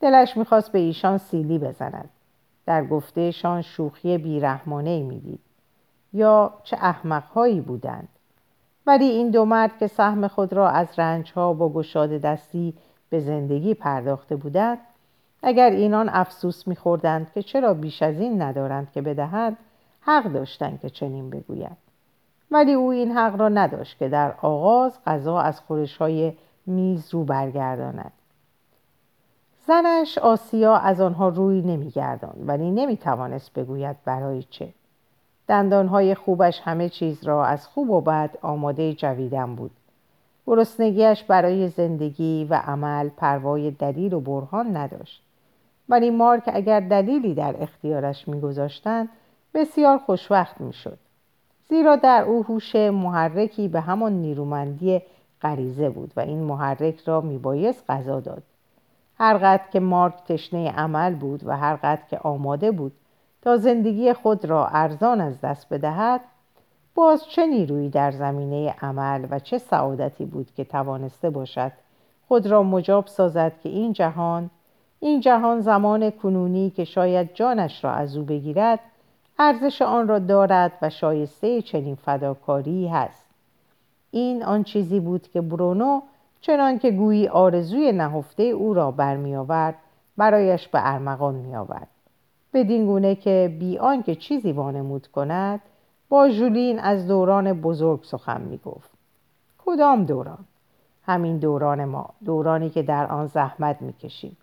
دلش 0.00 0.36
می‌خواست 0.36 0.72
به 0.72 0.78
ایشان 0.78 1.18
سیلی 1.18 1.58
بزند. 1.58 2.10
در 2.66 2.84
گفتهشان 2.84 3.62
شوخی 3.62 4.18
بیرحمانه 4.18 4.90
ای 4.90 5.02
می‌دید. 5.02 5.40
یا 6.12 6.54
چه 6.64 6.76
احمقهایی 6.80 7.60
بودند. 7.60 8.08
ولی 8.86 9.04
این 9.04 9.30
دو 9.30 9.44
مرد 9.44 9.78
که 9.78 9.86
سهم 9.86 10.28
خود 10.28 10.52
را 10.52 10.68
از 10.68 10.98
رنجها 10.98 11.52
با 11.52 11.68
گشاد 11.68 12.10
دستی 12.10 12.74
به 13.10 13.20
زندگی 13.20 13.74
پرداخته 13.74 14.36
بودند 14.36 14.78
اگر 15.42 15.70
اینان 15.70 16.08
افسوس 16.08 16.68
میخوردند 16.68 17.32
که 17.32 17.42
چرا 17.42 17.74
بیش 17.74 18.02
از 18.02 18.20
این 18.20 18.42
ندارند 18.42 18.92
که 18.92 19.02
بدهند 19.02 19.56
حق 20.00 20.32
داشتند 20.32 20.80
که 20.80 20.90
چنین 20.90 21.30
بگویند 21.30 21.76
ولی 22.50 22.72
او 22.72 22.90
این 22.90 23.12
حق 23.12 23.40
را 23.40 23.48
نداشت 23.48 23.98
که 23.98 24.08
در 24.08 24.34
آغاز 24.42 24.98
غذا 25.06 25.38
از 25.38 25.60
خورش 25.60 25.96
های 25.96 26.32
میز 26.66 27.14
رو 27.14 27.24
برگرداند. 27.24 28.12
زنش 29.66 30.18
آسیا 30.18 30.76
از 30.76 31.00
آنها 31.00 31.28
روی 31.28 31.62
نمیگردان 31.62 32.34
ولی 32.46 32.70
نمی‌توانست 32.70 33.52
بگوید 33.52 33.96
برای 34.04 34.42
چه. 34.42 34.68
دندانهای 35.48 36.14
خوبش 36.14 36.60
همه 36.60 36.88
چیز 36.88 37.24
را 37.24 37.44
از 37.46 37.68
خوب 37.68 37.90
و 37.90 38.00
بد 38.00 38.30
آماده 38.42 38.94
جویدن 38.94 39.54
بود. 39.54 39.70
گرسنگیش 40.46 41.24
برای 41.24 41.68
زندگی 41.68 42.46
و 42.50 42.54
عمل 42.54 43.08
پروای 43.08 43.70
دلیل 43.70 44.14
و 44.14 44.20
برهان 44.20 44.76
نداشت. 44.76 45.22
ولی 45.88 46.10
مارک 46.10 46.42
اگر 46.46 46.80
دلیلی 46.80 47.34
در 47.34 47.62
اختیارش 47.62 48.28
میگذاشتند 48.28 49.08
بسیار 49.54 49.98
خوشوقت 49.98 50.60
می‌شد. 50.60 50.98
زیرا 51.68 51.96
در 51.96 52.22
او 52.22 52.42
هوش 52.42 52.76
محرکی 52.76 53.68
به 53.68 53.80
همان 53.80 54.12
نیرومندی 54.12 55.02
غریزه 55.42 55.90
بود 55.90 56.12
و 56.16 56.20
این 56.20 56.38
محرک 56.38 57.00
را 57.06 57.20
میبایست 57.20 57.84
غذا 57.88 58.20
داد. 58.20 58.42
هرقدر 59.18 59.62
که 59.72 59.80
مارک 59.80 60.24
تشنه 60.24 60.70
عمل 60.70 61.14
بود 61.14 61.40
و 61.44 61.56
هرقدر 61.56 62.02
که 62.10 62.18
آماده 62.18 62.70
بود 62.70 62.92
تا 63.42 63.56
زندگی 63.56 64.12
خود 64.12 64.44
را 64.44 64.66
ارزان 64.66 65.20
از 65.20 65.40
دست 65.40 65.68
بدهد 65.72 66.20
باز 66.94 67.24
چه 67.26 67.46
نیرویی 67.46 67.88
در 67.88 68.10
زمینه 68.10 68.74
عمل 68.82 69.26
و 69.30 69.38
چه 69.38 69.58
سعادتی 69.58 70.24
بود 70.24 70.50
که 70.56 70.64
توانسته 70.64 71.30
باشد 71.30 71.72
خود 72.28 72.46
را 72.46 72.62
مجاب 72.62 73.06
سازد 73.06 73.52
که 73.62 73.68
این 73.68 73.92
جهان 73.92 74.50
این 75.00 75.20
جهان 75.20 75.60
زمان 75.60 76.10
کنونی 76.10 76.70
که 76.70 76.84
شاید 76.84 77.34
جانش 77.34 77.84
را 77.84 77.92
از 77.92 78.16
او 78.16 78.24
بگیرد 78.24 78.80
ارزش 79.38 79.82
آن 79.82 80.08
را 80.08 80.18
دارد 80.18 80.72
و 80.82 80.90
شایسته 80.90 81.62
چنین 81.62 81.94
فداکاری 81.94 82.88
هست. 82.88 83.24
این 84.10 84.44
آن 84.44 84.64
چیزی 84.64 85.00
بود 85.00 85.28
که 85.28 85.40
برونو 85.40 86.00
چنان 86.40 86.78
که 86.78 86.90
گویی 86.90 87.28
آرزوی 87.28 87.92
نهفته 87.92 88.42
او 88.42 88.74
را 88.74 88.90
برمیآورد 88.90 89.74
برایش 90.16 90.68
به 90.68 90.92
ارمغان 90.92 91.34
میآورد. 91.34 91.88
بدین 92.54 92.86
گونه 92.86 93.14
که 93.14 93.56
بی 93.60 93.78
آنکه 93.78 94.14
چیزی 94.14 94.52
وانمود 94.52 95.06
کند 95.06 95.60
با 96.08 96.28
ژولین 96.28 96.78
از 96.78 97.08
دوران 97.08 97.52
بزرگ 97.52 98.02
سخن 98.02 98.40
می‌گفت. 98.40 98.90
کدام 99.58 100.04
دوران؟ 100.04 100.44
همین 101.06 101.38
دوران 101.38 101.84
ما 101.84 102.10
دورانی 102.24 102.70
که 102.70 102.82
در 102.82 103.06
آن 103.06 103.26
زحمت 103.26 103.82
می‌کشیم. 103.82 104.36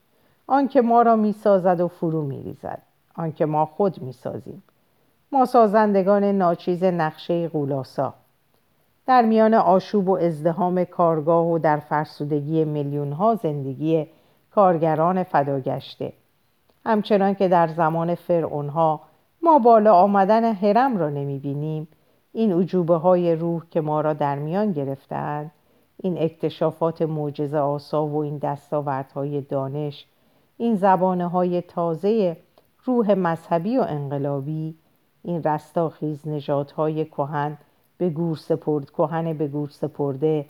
آنکه 0.47 0.81
ما 0.81 1.01
را 1.01 1.15
می‌سازد 1.15 1.81
و 1.81 1.88
فرو 1.88 2.21
میریزد. 2.21 2.81
آنکه 3.15 3.45
ما 3.45 3.65
خود 3.65 4.01
می‌سازیم. 4.01 4.63
ما 5.31 5.45
سازندگان 5.45 6.23
ناچیز 6.23 6.84
نقشه 6.84 7.47
غولاسا 7.47 8.13
در 9.08 9.21
میان 9.21 9.53
آشوب 9.53 10.10
و 10.10 10.17
ازدهام 10.17 10.84
کارگاه 10.84 11.51
و 11.51 11.60
در 11.60 11.77
فرسودگی 11.77 12.65
میلیون 12.65 13.12
ها 13.12 13.36
زندگی 13.36 14.08
کارگران 14.51 15.23
فداگشته. 15.23 16.13
همچنان 16.86 17.36
که 17.36 17.47
در 17.47 17.67
زمان 17.67 18.15
فرعونها 18.15 19.01
ما 19.41 19.60
بالا 19.60 19.93
آمدن 19.93 20.53
حرم 20.53 20.97
را 20.97 21.10
نمی 21.10 21.39
بینیم 21.39 21.88
این 22.34 22.53
عجوبه 22.53 22.95
های 22.95 23.36
روح 23.36 23.62
که 23.71 23.81
ما 23.81 24.01
را 24.01 24.13
در 24.13 24.36
میان 24.36 24.71
گرفتند 24.71 25.51
این 25.97 26.17
اکتشافات 26.21 27.01
معجزه 27.01 27.58
آسا 27.58 28.05
و 28.05 28.17
این 28.17 28.38
دستاوردهای 28.38 29.41
دانش 29.41 30.05
این 30.57 30.75
زبانه 30.75 31.27
های 31.27 31.61
تازه 31.61 32.37
روح 32.83 33.13
مذهبی 33.13 33.77
و 33.77 33.81
انقلابی 33.81 34.75
این 35.23 35.43
رستاخیز 35.43 36.27
نژادهای 36.27 37.05
کهن 37.05 37.57
به 37.97 38.09
گور 38.09 38.37
سپرد 38.37 38.89
کهن 38.89 39.33
به 39.33 39.47
گور 39.47 39.69
سپرده 39.69 40.45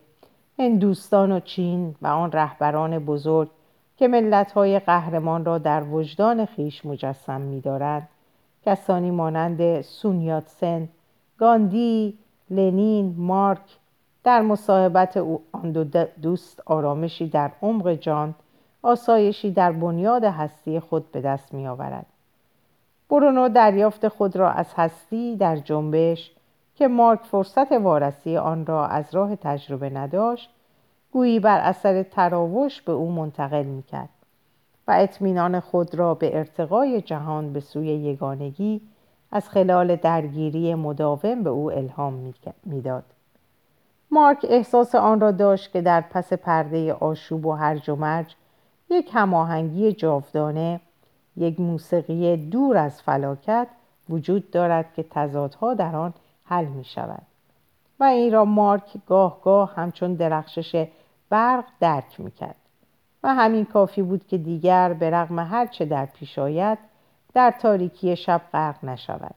هندوستان 0.60 1.32
و 1.32 1.40
چین 1.40 1.96
و 2.02 2.08
آن 2.08 2.32
رهبران 2.32 3.00
بزرگ 3.00 3.50
که 3.98 4.08
ملتهای 4.08 4.80
قهرمان 4.80 5.46
را 5.46 5.58
در 5.58 5.84
وجدان 5.84 6.46
خیش 6.46 6.86
مجسم 6.86 7.42
می‌دارند 7.42 8.08
کسانی 8.66 9.12
مانند 9.12 9.82
سونیاتسن 9.82 10.90
گاندی 11.38 12.18
لنین 12.50 13.16
مارک 13.18 13.78
در 14.24 14.42
مصاحبت 14.42 15.18
آن 15.52 15.72
دو 15.72 15.84
دوست 16.22 16.62
آرامشی 16.66 17.28
در 17.30 17.52
عمق 17.62 17.94
جان 17.94 18.36
آسایشی 18.86 19.52
در 19.52 19.72
بنیاد 19.72 20.24
هستی 20.24 20.80
خود 20.80 21.12
به 21.12 21.22
دست 21.22 21.54
می 21.54 21.68
آورد. 21.68 22.06
برونو 23.10 23.50
دریافت 23.50 24.08
خود 24.08 24.36
را 24.36 24.52
از 24.52 24.74
هستی 24.76 25.36
در 25.36 25.56
جنبش 25.58 26.32
که 26.76 26.88
مارک 26.88 27.20
فرصت 27.20 27.72
وارسی 27.72 28.38
آن 28.38 28.66
را 28.66 28.88
از 28.88 29.16
راه 29.16 29.36
تجربه 29.36 29.90
نداشت 29.90 30.50
گویی 31.12 31.40
بر 31.40 31.60
اثر 31.60 32.04
تراوش 32.04 32.82
به 32.82 32.92
او 32.92 33.12
منتقل 33.12 33.64
می‌کرد 33.64 34.10
و 34.88 34.92
اطمینان 34.92 35.60
خود 35.60 35.96
را 35.96 36.14
به 36.14 36.38
ارتقای 36.38 37.02
جهان 37.02 37.54
به 37.54 37.60
سوی 37.60 37.88
یگانگی 37.88 38.82
از 39.32 39.50
خلال 39.50 39.96
درگیری 39.96 40.76
مداوم 40.76 41.44
به 41.44 41.50
او 41.50 41.72
الهام 41.72 42.34
می‌داد 42.64 43.04
مارک 44.12 44.46
احساس 44.50 44.96
آن 44.96 45.20
را 45.20 45.32
داشت 45.32 45.72
که 45.72 45.82
در 45.82 46.02
پس 46.02 46.34
پرده 46.34 46.94
آشوب 46.94 47.46
و 47.46 47.52
هرج 47.52 47.90
و 47.90 47.96
مرج 47.96 48.36
یک 48.90 49.10
هماهنگی 49.14 49.94
جاودانه 49.94 50.80
یک 51.38 51.60
موسیقی 51.60 52.38
دور 52.38 52.78
از 52.78 53.02
فلاکت 53.02 53.68
وجود 54.10 54.52
دارد 54.52 54.94
که 54.94 55.04
تضادها 55.04 55.74
در 55.74 55.96
آن 55.96 56.14
حل 56.46 56.66
می 56.66 56.86
شود 56.86 57.22
و 58.00 58.04
این 58.04 58.34
را 58.34 58.46
مارک 58.46 58.98
گاه 59.08 59.42
گاه 59.42 59.76
همچون 59.76 60.14
درخشش 60.14 60.88
برق 61.30 61.66
درک 61.80 62.20
می 62.20 62.32
کرد 62.32 62.56
و 63.24 63.34
همین 63.36 63.66
کافی 63.66 64.02
بود 64.02 64.28
که 64.28 64.38
دیگر 64.38 64.94
به 64.94 65.10
رغم 65.10 65.40
هر 65.40 65.66
چه 65.66 65.86
در 65.86 66.06
پیش 66.06 66.40
آید 66.40 66.78
در 67.34 67.52
تاریکی 67.52 68.16
شب 68.16 68.42
غرق 68.54 68.86
نشود. 68.86 69.36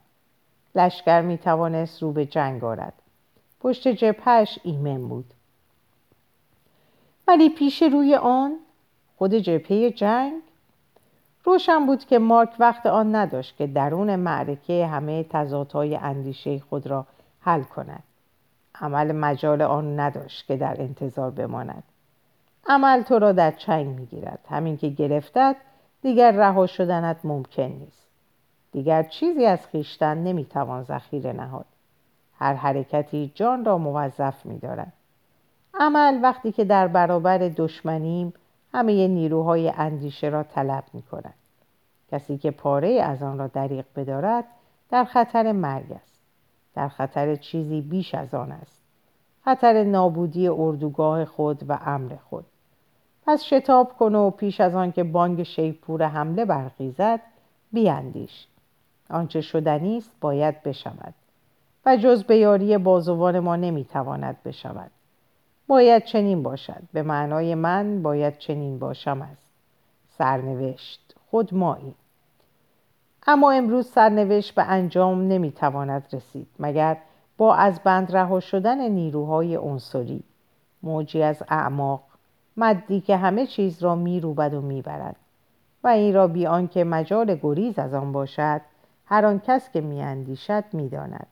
لشکر 0.75 1.21
می 1.21 1.39
توانست 1.39 2.03
رو 2.03 2.13
به 2.13 2.27
جنگ 2.27 2.65
آرد. 2.65 2.93
پشت 3.61 3.89
جبهش 3.89 4.59
ایمن 4.63 5.09
بود. 5.09 5.25
ولی 7.29 7.49
پیش 7.49 7.83
روی 7.83 8.15
آن 8.15 8.57
خود 9.19 9.35
جبهه 9.35 9.91
جنگ. 9.91 10.43
روشن 11.45 11.87
بود 11.87 12.05
که 12.05 12.19
مارک 12.19 12.57
وقت 12.59 12.87
آن 12.87 13.15
نداشت 13.15 13.57
که 13.57 13.67
درون 13.67 14.17
معرکه 14.17 14.87
همه 14.87 15.25
تضادهای 15.31 15.97
اندیشه 15.97 16.59
خود 16.59 16.87
را 16.87 17.07
حل 17.41 17.63
کند. 17.63 18.03
عمل 18.81 19.13
مجال 19.13 19.63
آن 19.63 20.01
نداشت 20.01 20.47
که 20.47 20.57
در 20.57 20.81
انتظار 20.81 21.31
بماند. 21.31 21.83
عمل 22.67 23.03
تو 23.03 23.19
را 23.19 23.33
در 23.33 23.51
چنگ 23.51 23.87
می‌گیرد. 23.87 24.39
همین 24.51 24.77
که 24.77 24.89
گرفتد 24.89 25.57
دیگر 26.03 26.31
رها 26.31 26.67
شدنت 26.67 27.17
ممکن 27.25 27.63
نیست. 27.63 28.09
دیگر 28.73 29.03
چیزی 29.03 29.47
از 29.47 29.67
خویشتن 29.67 30.19
نمی‌توان 30.19 30.83
ذخیره 30.83 31.33
نهاد. 31.33 31.67
هر 32.39 32.55
حرکتی 32.55 33.33
جان 33.35 33.65
را 33.65 33.79
موظف 33.79 34.47
میدارد. 34.47 34.93
عمل 35.75 36.19
وقتی 36.23 36.53
که 36.53 36.65
در 36.65 36.89
برابر 36.89 37.39
دشمنیم 37.39 38.33
همه 38.73 39.09
نیروهای 39.09 39.69
اندیشه 39.69 40.29
را 40.29 40.43
طلب 40.43 40.85
می 40.93 41.03
کند. 41.03 41.35
کسی 42.11 42.39
که 42.39 42.51
پاره 42.51 42.89
از 42.89 43.23
آن 43.23 43.39
را 43.39 43.47
دریق 43.47 43.87
بدارد 43.97 44.45
در 44.91 45.05
خطر 45.05 45.53
مرگ 45.53 45.93
است. 45.93 46.19
در 46.75 46.89
خطر 46.89 47.37
چیزی 47.37 47.81
بیش 47.81 48.15
از 48.15 48.35
آن 48.35 48.53
است. 48.53 48.83
خطر 49.45 49.85
نابودی 49.85 50.49
اردوگاه 50.49 51.25
خود 51.25 51.71
و 51.71 51.79
امر 51.87 52.17
خود. 52.31 52.45
پس 53.27 53.45
شتاب 53.45 53.97
کن 53.97 54.15
و 54.15 54.31
پیش 54.31 54.61
از 54.61 54.75
آن 54.75 54.93
که 54.93 55.05
بانگ 55.05 55.43
شیپور 55.43 56.03
حمله 56.03 56.45
برخیزد 56.45 57.21
بیاندیش 57.73 58.47
آنچه 59.11 59.41
شدنی 59.41 59.99
است 59.99 60.11
باید 60.21 60.63
بشود 60.63 61.15
و 61.87 61.97
جز 61.97 62.25
به 62.25 62.37
یاری 62.37 62.79
بازوان 62.79 63.39
ما 63.39 63.57
نمی‌تواند 63.57 64.43
بشود. 64.45 64.91
باید 65.69 66.05
چنین 66.05 66.43
باشد. 66.43 66.83
به 66.93 67.03
معنای 67.03 67.55
من 67.55 68.03
باید 68.03 68.39
چنین 68.39 68.79
باشم 68.79 69.23
است 69.23 69.51
سرنوشت 70.19 71.15
خود 71.31 71.55
مایی. 71.55 71.95
اما 73.27 73.51
امروز 73.51 73.87
سرنوشت 73.87 74.55
به 74.55 74.63
انجام 74.63 75.29
نمی‌تواند 75.29 76.07
رسید 76.13 76.49
مگر 76.59 76.97
با 77.37 77.55
از 77.55 77.81
بند 77.81 78.17
رها 78.17 78.41
شدن 78.41 78.89
نیروهای 78.89 79.57
عنصری 79.57 80.23
موجی 80.83 81.23
از 81.23 81.43
اعماق 81.49 82.03
مدی 82.57 83.01
که 83.01 83.17
همه 83.17 83.47
چیز 83.47 83.83
را 83.83 83.95
میروبد 83.95 84.55
و 84.55 84.61
می‌برد. 84.61 85.17
و 85.85 85.89
این 85.89 86.15
را 86.15 86.29
بی 86.29 86.47
آنکه 86.47 86.85
مجال 86.85 87.35
گریز 87.35 87.79
از 87.79 87.95
آن 87.95 88.13
باشد 88.13 88.61
هر 89.05 89.27
آن 89.27 89.41
کس 89.41 89.73
که 89.73 89.81
میاندیشد 89.81 90.65
می‌داند. 90.73 91.27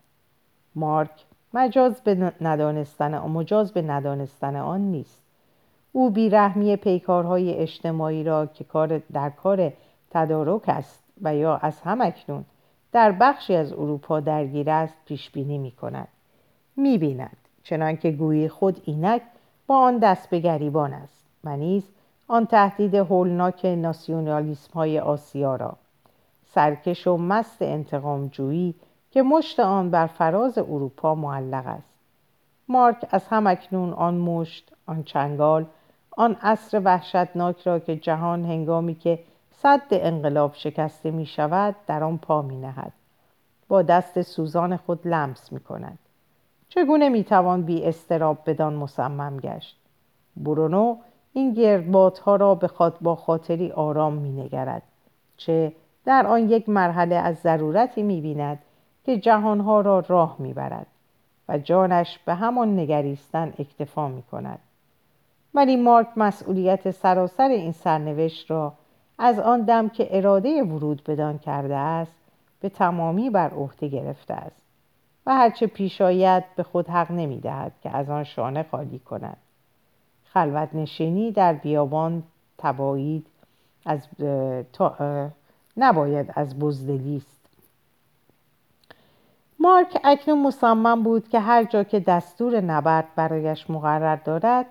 مارک 0.74 1.24
مجاز 1.56 2.00
به 2.00 2.32
ندانستن 2.40 3.18
مجاز 3.18 3.72
به 3.72 3.82
ندانستن 3.82 4.56
آن 4.56 4.80
نیست. 4.80 5.22
او 5.92 6.10
بیرحمی 6.10 6.76
پیکارهای 6.76 7.54
اجتماعی 7.54 8.24
را 8.24 8.46
که 8.46 8.64
کار 8.64 9.02
در 9.12 9.30
کار 9.30 9.72
تدارک 10.10 10.68
است 10.68 11.02
و 11.22 11.36
یا 11.36 11.56
از 11.56 11.80
همکنون 11.80 12.44
در 12.92 13.12
بخشی 13.12 13.54
از 13.54 13.72
اروپا 13.72 14.20
درگیر 14.20 14.70
است 14.70 14.94
پیش 15.04 15.30
بینی 15.30 15.58
می 15.58 15.70
کند 15.70 16.08
می 16.76 16.98
بیند 16.98 17.36
چنانکه 17.62 18.10
گویی 18.10 18.48
خود 18.48 18.82
اینک 18.84 19.22
با 19.66 19.78
آن 19.78 19.98
دست 19.98 20.30
به 20.30 20.40
گریبان 20.40 20.92
است 20.92 21.24
و 21.44 21.56
نیز 21.56 21.88
آن 22.28 22.46
تهدید 22.46 22.94
هولناک 22.94 23.64
ناسیونالیسم 23.64 24.72
های 24.72 24.98
آسیا 24.98 25.56
را. 25.56 25.76
سرکش 26.46 27.06
و 27.06 27.16
مست 27.16 27.62
انتقام 27.62 28.28
جویی 28.28 28.74
که 29.16 29.22
مشت 29.22 29.60
آن 29.60 29.90
بر 29.90 30.06
فراز 30.06 30.58
اروپا 30.58 31.14
معلق 31.14 31.66
است 31.66 31.94
مارک 32.68 33.06
از 33.10 33.26
همکنون 33.28 33.92
آن 33.92 34.14
مشت 34.14 34.72
آن 34.86 35.02
چنگال 35.02 35.66
آن 36.10 36.36
عصر 36.42 36.80
وحشتناک 36.84 37.60
را 37.60 37.78
که 37.78 37.96
جهان 37.96 38.44
هنگامی 38.44 38.94
که 38.94 39.18
صد 39.50 39.82
انقلاب 39.90 40.54
شکسته 40.54 41.10
می 41.10 41.26
شود 41.26 41.74
در 41.86 42.04
آن 42.04 42.18
پا 42.18 42.42
می 42.42 42.56
نهد. 42.56 42.92
با 43.68 43.82
دست 43.82 44.22
سوزان 44.22 44.76
خود 44.76 45.08
لمس 45.08 45.52
می 45.52 45.60
کند. 45.60 45.98
چگونه 46.68 47.08
می 47.08 47.24
توان 47.24 47.62
بی 47.62 47.84
استراب 47.84 48.38
بدان 48.46 48.74
مصمم 48.74 49.36
گشت؟ 49.36 49.78
برونو 50.36 50.96
این 51.32 51.52
گردبات 51.52 52.18
ها 52.18 52.36
را 52.36 52.54
به 52.54 52.70
با 53.00 53.14
خاطری 53.14 53.72
آرام 53.72 54.12
می 54.12 54.32
نگرد. 54.32 54.82
چه 55.36 55.72
در 56.04 56.26
آن 56.26 56.50
یک 56.50 56.68
مرحله 56.68 57.14
از 57.14 57.36
ضرورتی 57.36 58.02
می 58.02 58.20
بیند 58.20 58.58
که 59.06 59.18
جهانها 59.18 59.80
را 59.80 60.04
راه 60.08 60.36
می 60.38 60.52
برد 60.52 60.86
و 61.48 61.58
جانش 61.58 62.18
به 62.18 62.34
همان 62.34 62.78
نگریستن 62.78 63.54
اکتفا 63.58 64.08
می 64.08 64.22
کند. 64.22 64.58
ولی 65.54 65.76
مارک 65.76 66.08
مسئولیت 66.16 66.90
سراسر 66.90 67.48
این 67.48 67.72
سرنوشت 67.72 68.50
را 68.50 68.72
از 69.18 69.38
آن 69.38 69.62
دم 69.62 69.88
که 69.88 70.18
اراده 70.18 70.62
ورود 70.62 71.02
بدان 71.04 71.38
کرده 71.38 71.76
است 71.76 72.14
به 72.60 72.68
تمامی 72.68 73.30
بر 73.30 73.50
عهده 73.50 73.88
گرفته 73.88 74.34
است 74.34 74.62
و 75.26 75.34
هرچه 75.34 75.66
پیش 75.66 76.00
آید 76.00 76.44
به 76.56 76.62
خود 76.62 76.88
حق 76.88 77.10
نمی 77.10 77.40
دهد 77.40 77.72
که 77.82 77.96
از 77.96 78.10
آن 78.10 78.24
شانه 78.24 78.62
خالی 78.70 78.98
کند 78.98 79.36
خلوت 80.24 80.74
نشینی 80.74 81.32
در 81.32 81.52
بیابان 81.52 82.22
تبایید 82.58 83.26
از 83.86 84.08
نباید 85.76 86.32
از 86.34 86.58
بزدلی 86.58 87.20
مارک 89.60 90.00
اکنون 90.04 90.42
مصمم 90.42 91.02
بود 91.02 91.28
که 91.28 91.40
هر 91.40 91.64
جا 91.64 91.84
که 91.84 92.00
دستور 92.00 92.60
نبرد 92.60 93.08
برایش 93.16 93.70
مقرر 93.70 94.16
دارد 94.16 94.66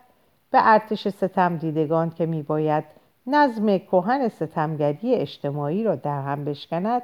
به 0.52 0.60
ارتش 0.62 1.08
ستم 1.08 1.58
دیدگان 1.58 2.10
که 2.10 2.26
میباید 2.26 2.84
نظم 3.28 3.78
کهن 3.78 4.28
ستمگری 4.28 5.16
اجتماعی 5.16 5.84
را 5.84 5.96
در 5.96 6.22
هم 6.22 6.46
بشکند 6.46 7.02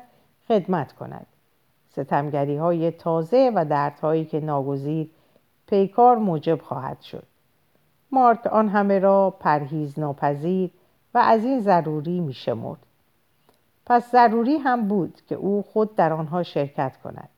خدمت 0.48 0.94
کند. 0.94 1.26
ستمگری 1.90 2.58
های 2.58 2.92
تازه 2.92 3.52
و 3.56 3.66
دردهایی 3.66 4.26
که 4.26 4.40
ناگزیر 4.40 5.10
پیکار 5.68 6.18
موجب 6.18 6.62
خواهد 6.62 7.02
شد. 7.02 7.24
مارک 8.12 8.48
آن 8.48 8.70
همه 8.70 9.00
را 9.00 9.30
پرهیز 9.40 10.00
ناپذیر 10.00 10.72
و 11.14 11.18
از 11.18 11.44
این 11.44 11.60
ضروری 11.60 12.20
می 12.20 12.34
شمرد. 12.34 12.80
پس 13.86 14.12
ضروری 14.12 14.58
هم 14.58 14.88
بود 14.88 15.22
که 15.28 15.36
او 15.36 15.62
خود 15.62 15.96
در 15.96 16.14
آنها 16.14 16.44
شرکت 16.44 16.98
کند. 17.04 17.30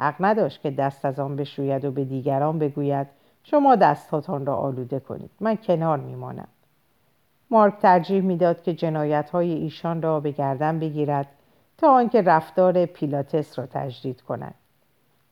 حق 0.00 0.14
نداشت 0.20 0.62
که 0.62 0.70
دست 0.70 1.04
از 1.04 1.20
آن 1.20 1.36
بشوید 1.36 1.84
و 1.84 1.90
به 1.90 2.04
دیگران 2.04 2.58
بگوید 2.58 3.06
شما 3.44 3.76
دستهاتان 3.76 4.46
را 4.46 4.56
آلوده 4.56 5.00
کنید. 5.00 5.30
من 5.40 5.56
کنار 5.56 5.98
میمانم. 5.98 6.48
مارک 7.50 7.78
ترجیح 7.78 8.20
می‌داد 8.22 8.62
که 8.62 8.74
جنایت 8.74 9.30
های 9.30 9.52
ایشان 9.52 10.02
را 10.02 10.20
به 10.20 10.30
گردن 10.30 10.78
بگیرد 10.78 11.26
تا 11.78 11.94
آنکه 11.94 12.22
رفتار 12.22 12.86
پیلاتس 12.86 13.58
را 13.58 13.66
تجدید 13.66 14.22
کند. 14.22 14.54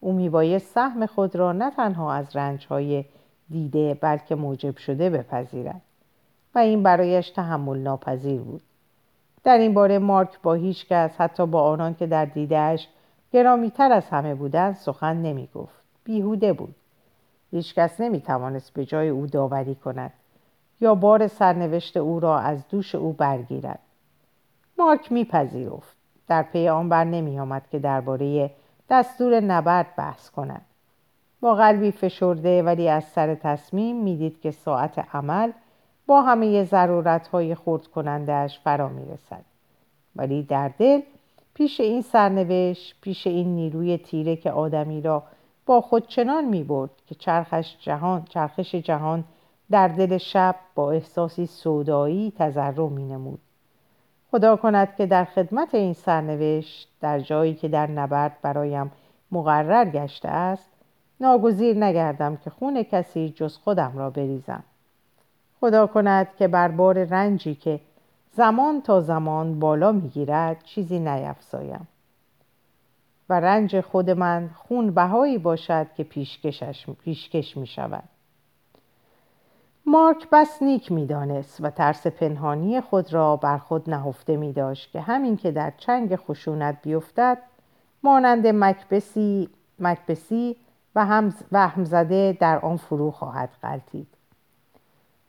او 0.01 0.13
میبایست 0.13 0.75
سهم 0.75 1.07
خود 1.07 1.37
را 1.37 1.53
نه 1.53 1.71
تنها 1.71 2.13
از 2.13 2.37
رنج 2.37 2.67
های 2.67 3.05
دیده 3.51 3.95
بلکه 3.95 4.35
موجب 4.35 4.77
شده 4.77 5.11
بپذیرد 5.11 5.81
و 6.55 6.59
این 6.59 6.83
برایش 6.83 7.31
تحمل 7.31 7.79
ناپذیر 7.79 8.41
بود. 8.41 8.63
در 9.45 9.59
این 9.59 9.75
باره 9.75 9.99
مارک 9.99 10.43
با 10.43 10.55
هیچ 10.55 10.87
کس 10.87 11.11
حتی 11.19 11.47
با 11.47 11.63
آنان 11.63 11.95
که 11.95 12.07
در 12.07 12.25
دیدهش 12.25 12.89
گرامیتر 13.33 13.93
از 13.93 14.09
همه 14.09 14.35
بودند 14.35 14.75
سخن 14.75 15.17
نمی 15.17 15.49
گفت 15.55 15.83
بیهوده 16.05 16.53
بود. 16.53 16.75
هیچکس 17.51 18.01
نمی 18.01 18.21
توانست 18.21 18.73
به 18.73 18.85
جای 18.85 19.09
او 19.09 19.27
داوری 19.27 19.75
کند 19.75 20.13
یا 20.81 20.95
بار 20.95 21.27
سرنوشت 21.27 21.97
او 21.97 22.21
را 22.21 22.39
از 22.39 22.69
دوش 22.69 22.95
او 22.95 23.13
برگیرد. 23.13 23.79
مارک 24.79 25.13
میپذیرفت. 25.13 25.97
در 26.29 26.43
پی 26.43 26.69
آن 26.69 26.89
بر 26.89 27.05
نمی 27.05 27.41
آمد 27.41 27.69
که 27.71 27.79
درباره 27.79 28.51
دستور 28.91 29.41
نبرد 29.41 29.97
بحث 29.97 30.31
کند. 30.31 30.63
با 31.41 31.55
قلبی 31.55 31.93
فشرده 31.93 32.63
ولی 32.63 32.89
از 32.89 33.05
سر 33.05 33.35
تصمیم 33.35 33.97
می‌دید 33.97 34.41
که 34.41 34.51
ساعت 34.51 35.15
عمل 35.15 35.53
با 36.07 36.23
همه 36.23 36.65
ضرورت 36.65 37.29
های 37.29 37.55
خورد 37.55 37.87
کنندهش 37.87 38.61
فرا 38.65 38.89
می 38.89 39.13
رسد. 39.13 39.45
ولی 40.17 40.43
در 40.43 40.71
دل 40.79 41.01
پیش 41.59 41.81
این 41.81 42.03
سرنوشت 42.03 42.95
پیش 43.01 43.27
این 43.27 43.55
نیروی 43.55 43.99
تیره 43.99 44.37
که 44.37 44.51
آدمی 44.51 45.03
را 45.03 45.23
با 45.67 45.81
خود 45.81 46.07
چنان 46.07 46.45
می 46.45 46.65
برد 46.65 46.91
که 47.07 47.15
چرخش 47.15 47.77
جهان 47.81 48.25
چرخش 48.25 48.75
جهان 48.75 49.25
در 49.71 49.89
دل 49.89 50.19
شب 50.19 50.57
با 50.75 50.91
احساسی 50.93 51.47
سودایی 51.47 52.33
تذرع 52.39 52.89
می 52.89 53.05
نمود. 53.05 53.39
خدا 54.31 54.57
کند 54.57 54.97
که 54.97 55.07
در 55.07 55.25
خدمت 55.25 55.75
این 55.75 55.93
سرنوشت 55.93 56.89
در 57.01 57.21
جایی 57.21 57.55
که 57.55 57.69
در 57.69 57.91
نبرد 57.91 58.37
برایم 58.43 58.93
مقرر 59.33 59.85
گشته 59.85 60.29
است 60.29 60.71
ناگزیر 61.21 61.77
نگردم 61.77 62.37
که 62.37 62.51
خون 62.51 62.83
کسی 62.83 63.31
جز 63.37 63.57
خودم 63.57 63.93
را 63.95 64.11
بریزم 64.11 64.65
خدا 65.61 65.87
کند 65.87 66.29
که 66.39 66.49
بر 66.49 66.69
بار 66.69 67.05
رنجی 67.05 67.55
که 67.55 67.81
زمان 68.33 68.83
تا 68.83 69.01
زمان 69.01 69.59
بالا 69.59 69.93
می‌گیرد 69.93 70.63
چیزی 70.65 70.99
نیفزایم. 70.99 71.89
و 73.29 73.41
رنج 73.41 73.81
خود 73.81 74.11
من 74.11 74.51
خون 74.55 74.91
بهایی 74.91 75.39
باشد 75.39 75.87
که 75.97 76.05
پیشکشش 76.05 76.87
پیشکش 76.91 77.57
می 77.57 77.67
شود 77.67 78.05
مارک 79.87 80.29
بس 80.33 80.63
نیک 80.63 80.93
می‌دانست 80.93 81.61
و 81.61 81.71
ترس 81.71 82.07
پنهانی 82.07 82.81
خود 82.81 83.13
را 83.13 83.37
بر 83.37 83.59
خود 83.59 83.91
نهفته 83.91 84.37
می 84.37 84.53
داشت 84.53 84.93
که 84.93 85.01
همین 85.01 85.37
که 85.37 85.51
در 85.51 85.73
چنگ 85.79 86.17
خشونت 86.17 86.79
بیفتد 86.83 87.39
مانند 88.03 88.47
مکبسی, 88.47 89.49
مکبسی 89.79 90.57
و 90.95 91.07
هم 91.53 91.85
زده 91.85 92.37
در 92.41 92.59
آن 92.59 92.77
فرو 92.77 93.11
خواهد 93.11 93.51
غلطید 93.63 94.18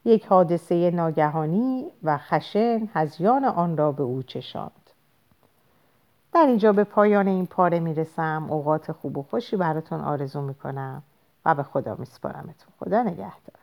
یک 0.06 0.26
حادثه 0.26 0.92
ناگهانی 0.92 1.92
و 2.04 2.18
خشن 2.18 2.90
هزیان 2.94 3.46
آن 3.46 3.78
را 3.78 3.92
به 3.92 4.04
او 4.04 4.24
چشاند. 4.24 4.72
در 6.34 6.46
اینجا 6.46 6.74
به 6.74 6.84
پایان 6.84 7.28
این 7.28 7.46
پاره 7.46 7.80
می‌رسم. 7.80 8.48
اوقات 8.50 8.92
خوب 8.92 9.18
و 9.18 9.24
خوشی 9.24 9.56
براتون 9.58 10.02
آرزو 10.02 10.42
می‌کنم 10.42 11.04
و 11.46 11.56
به 11.56 11.64
خدا 11.64 11.96
میسپارمتون. 11.96 12.74
خدا 12.80 13.04
نگهدار. 13.04 13.59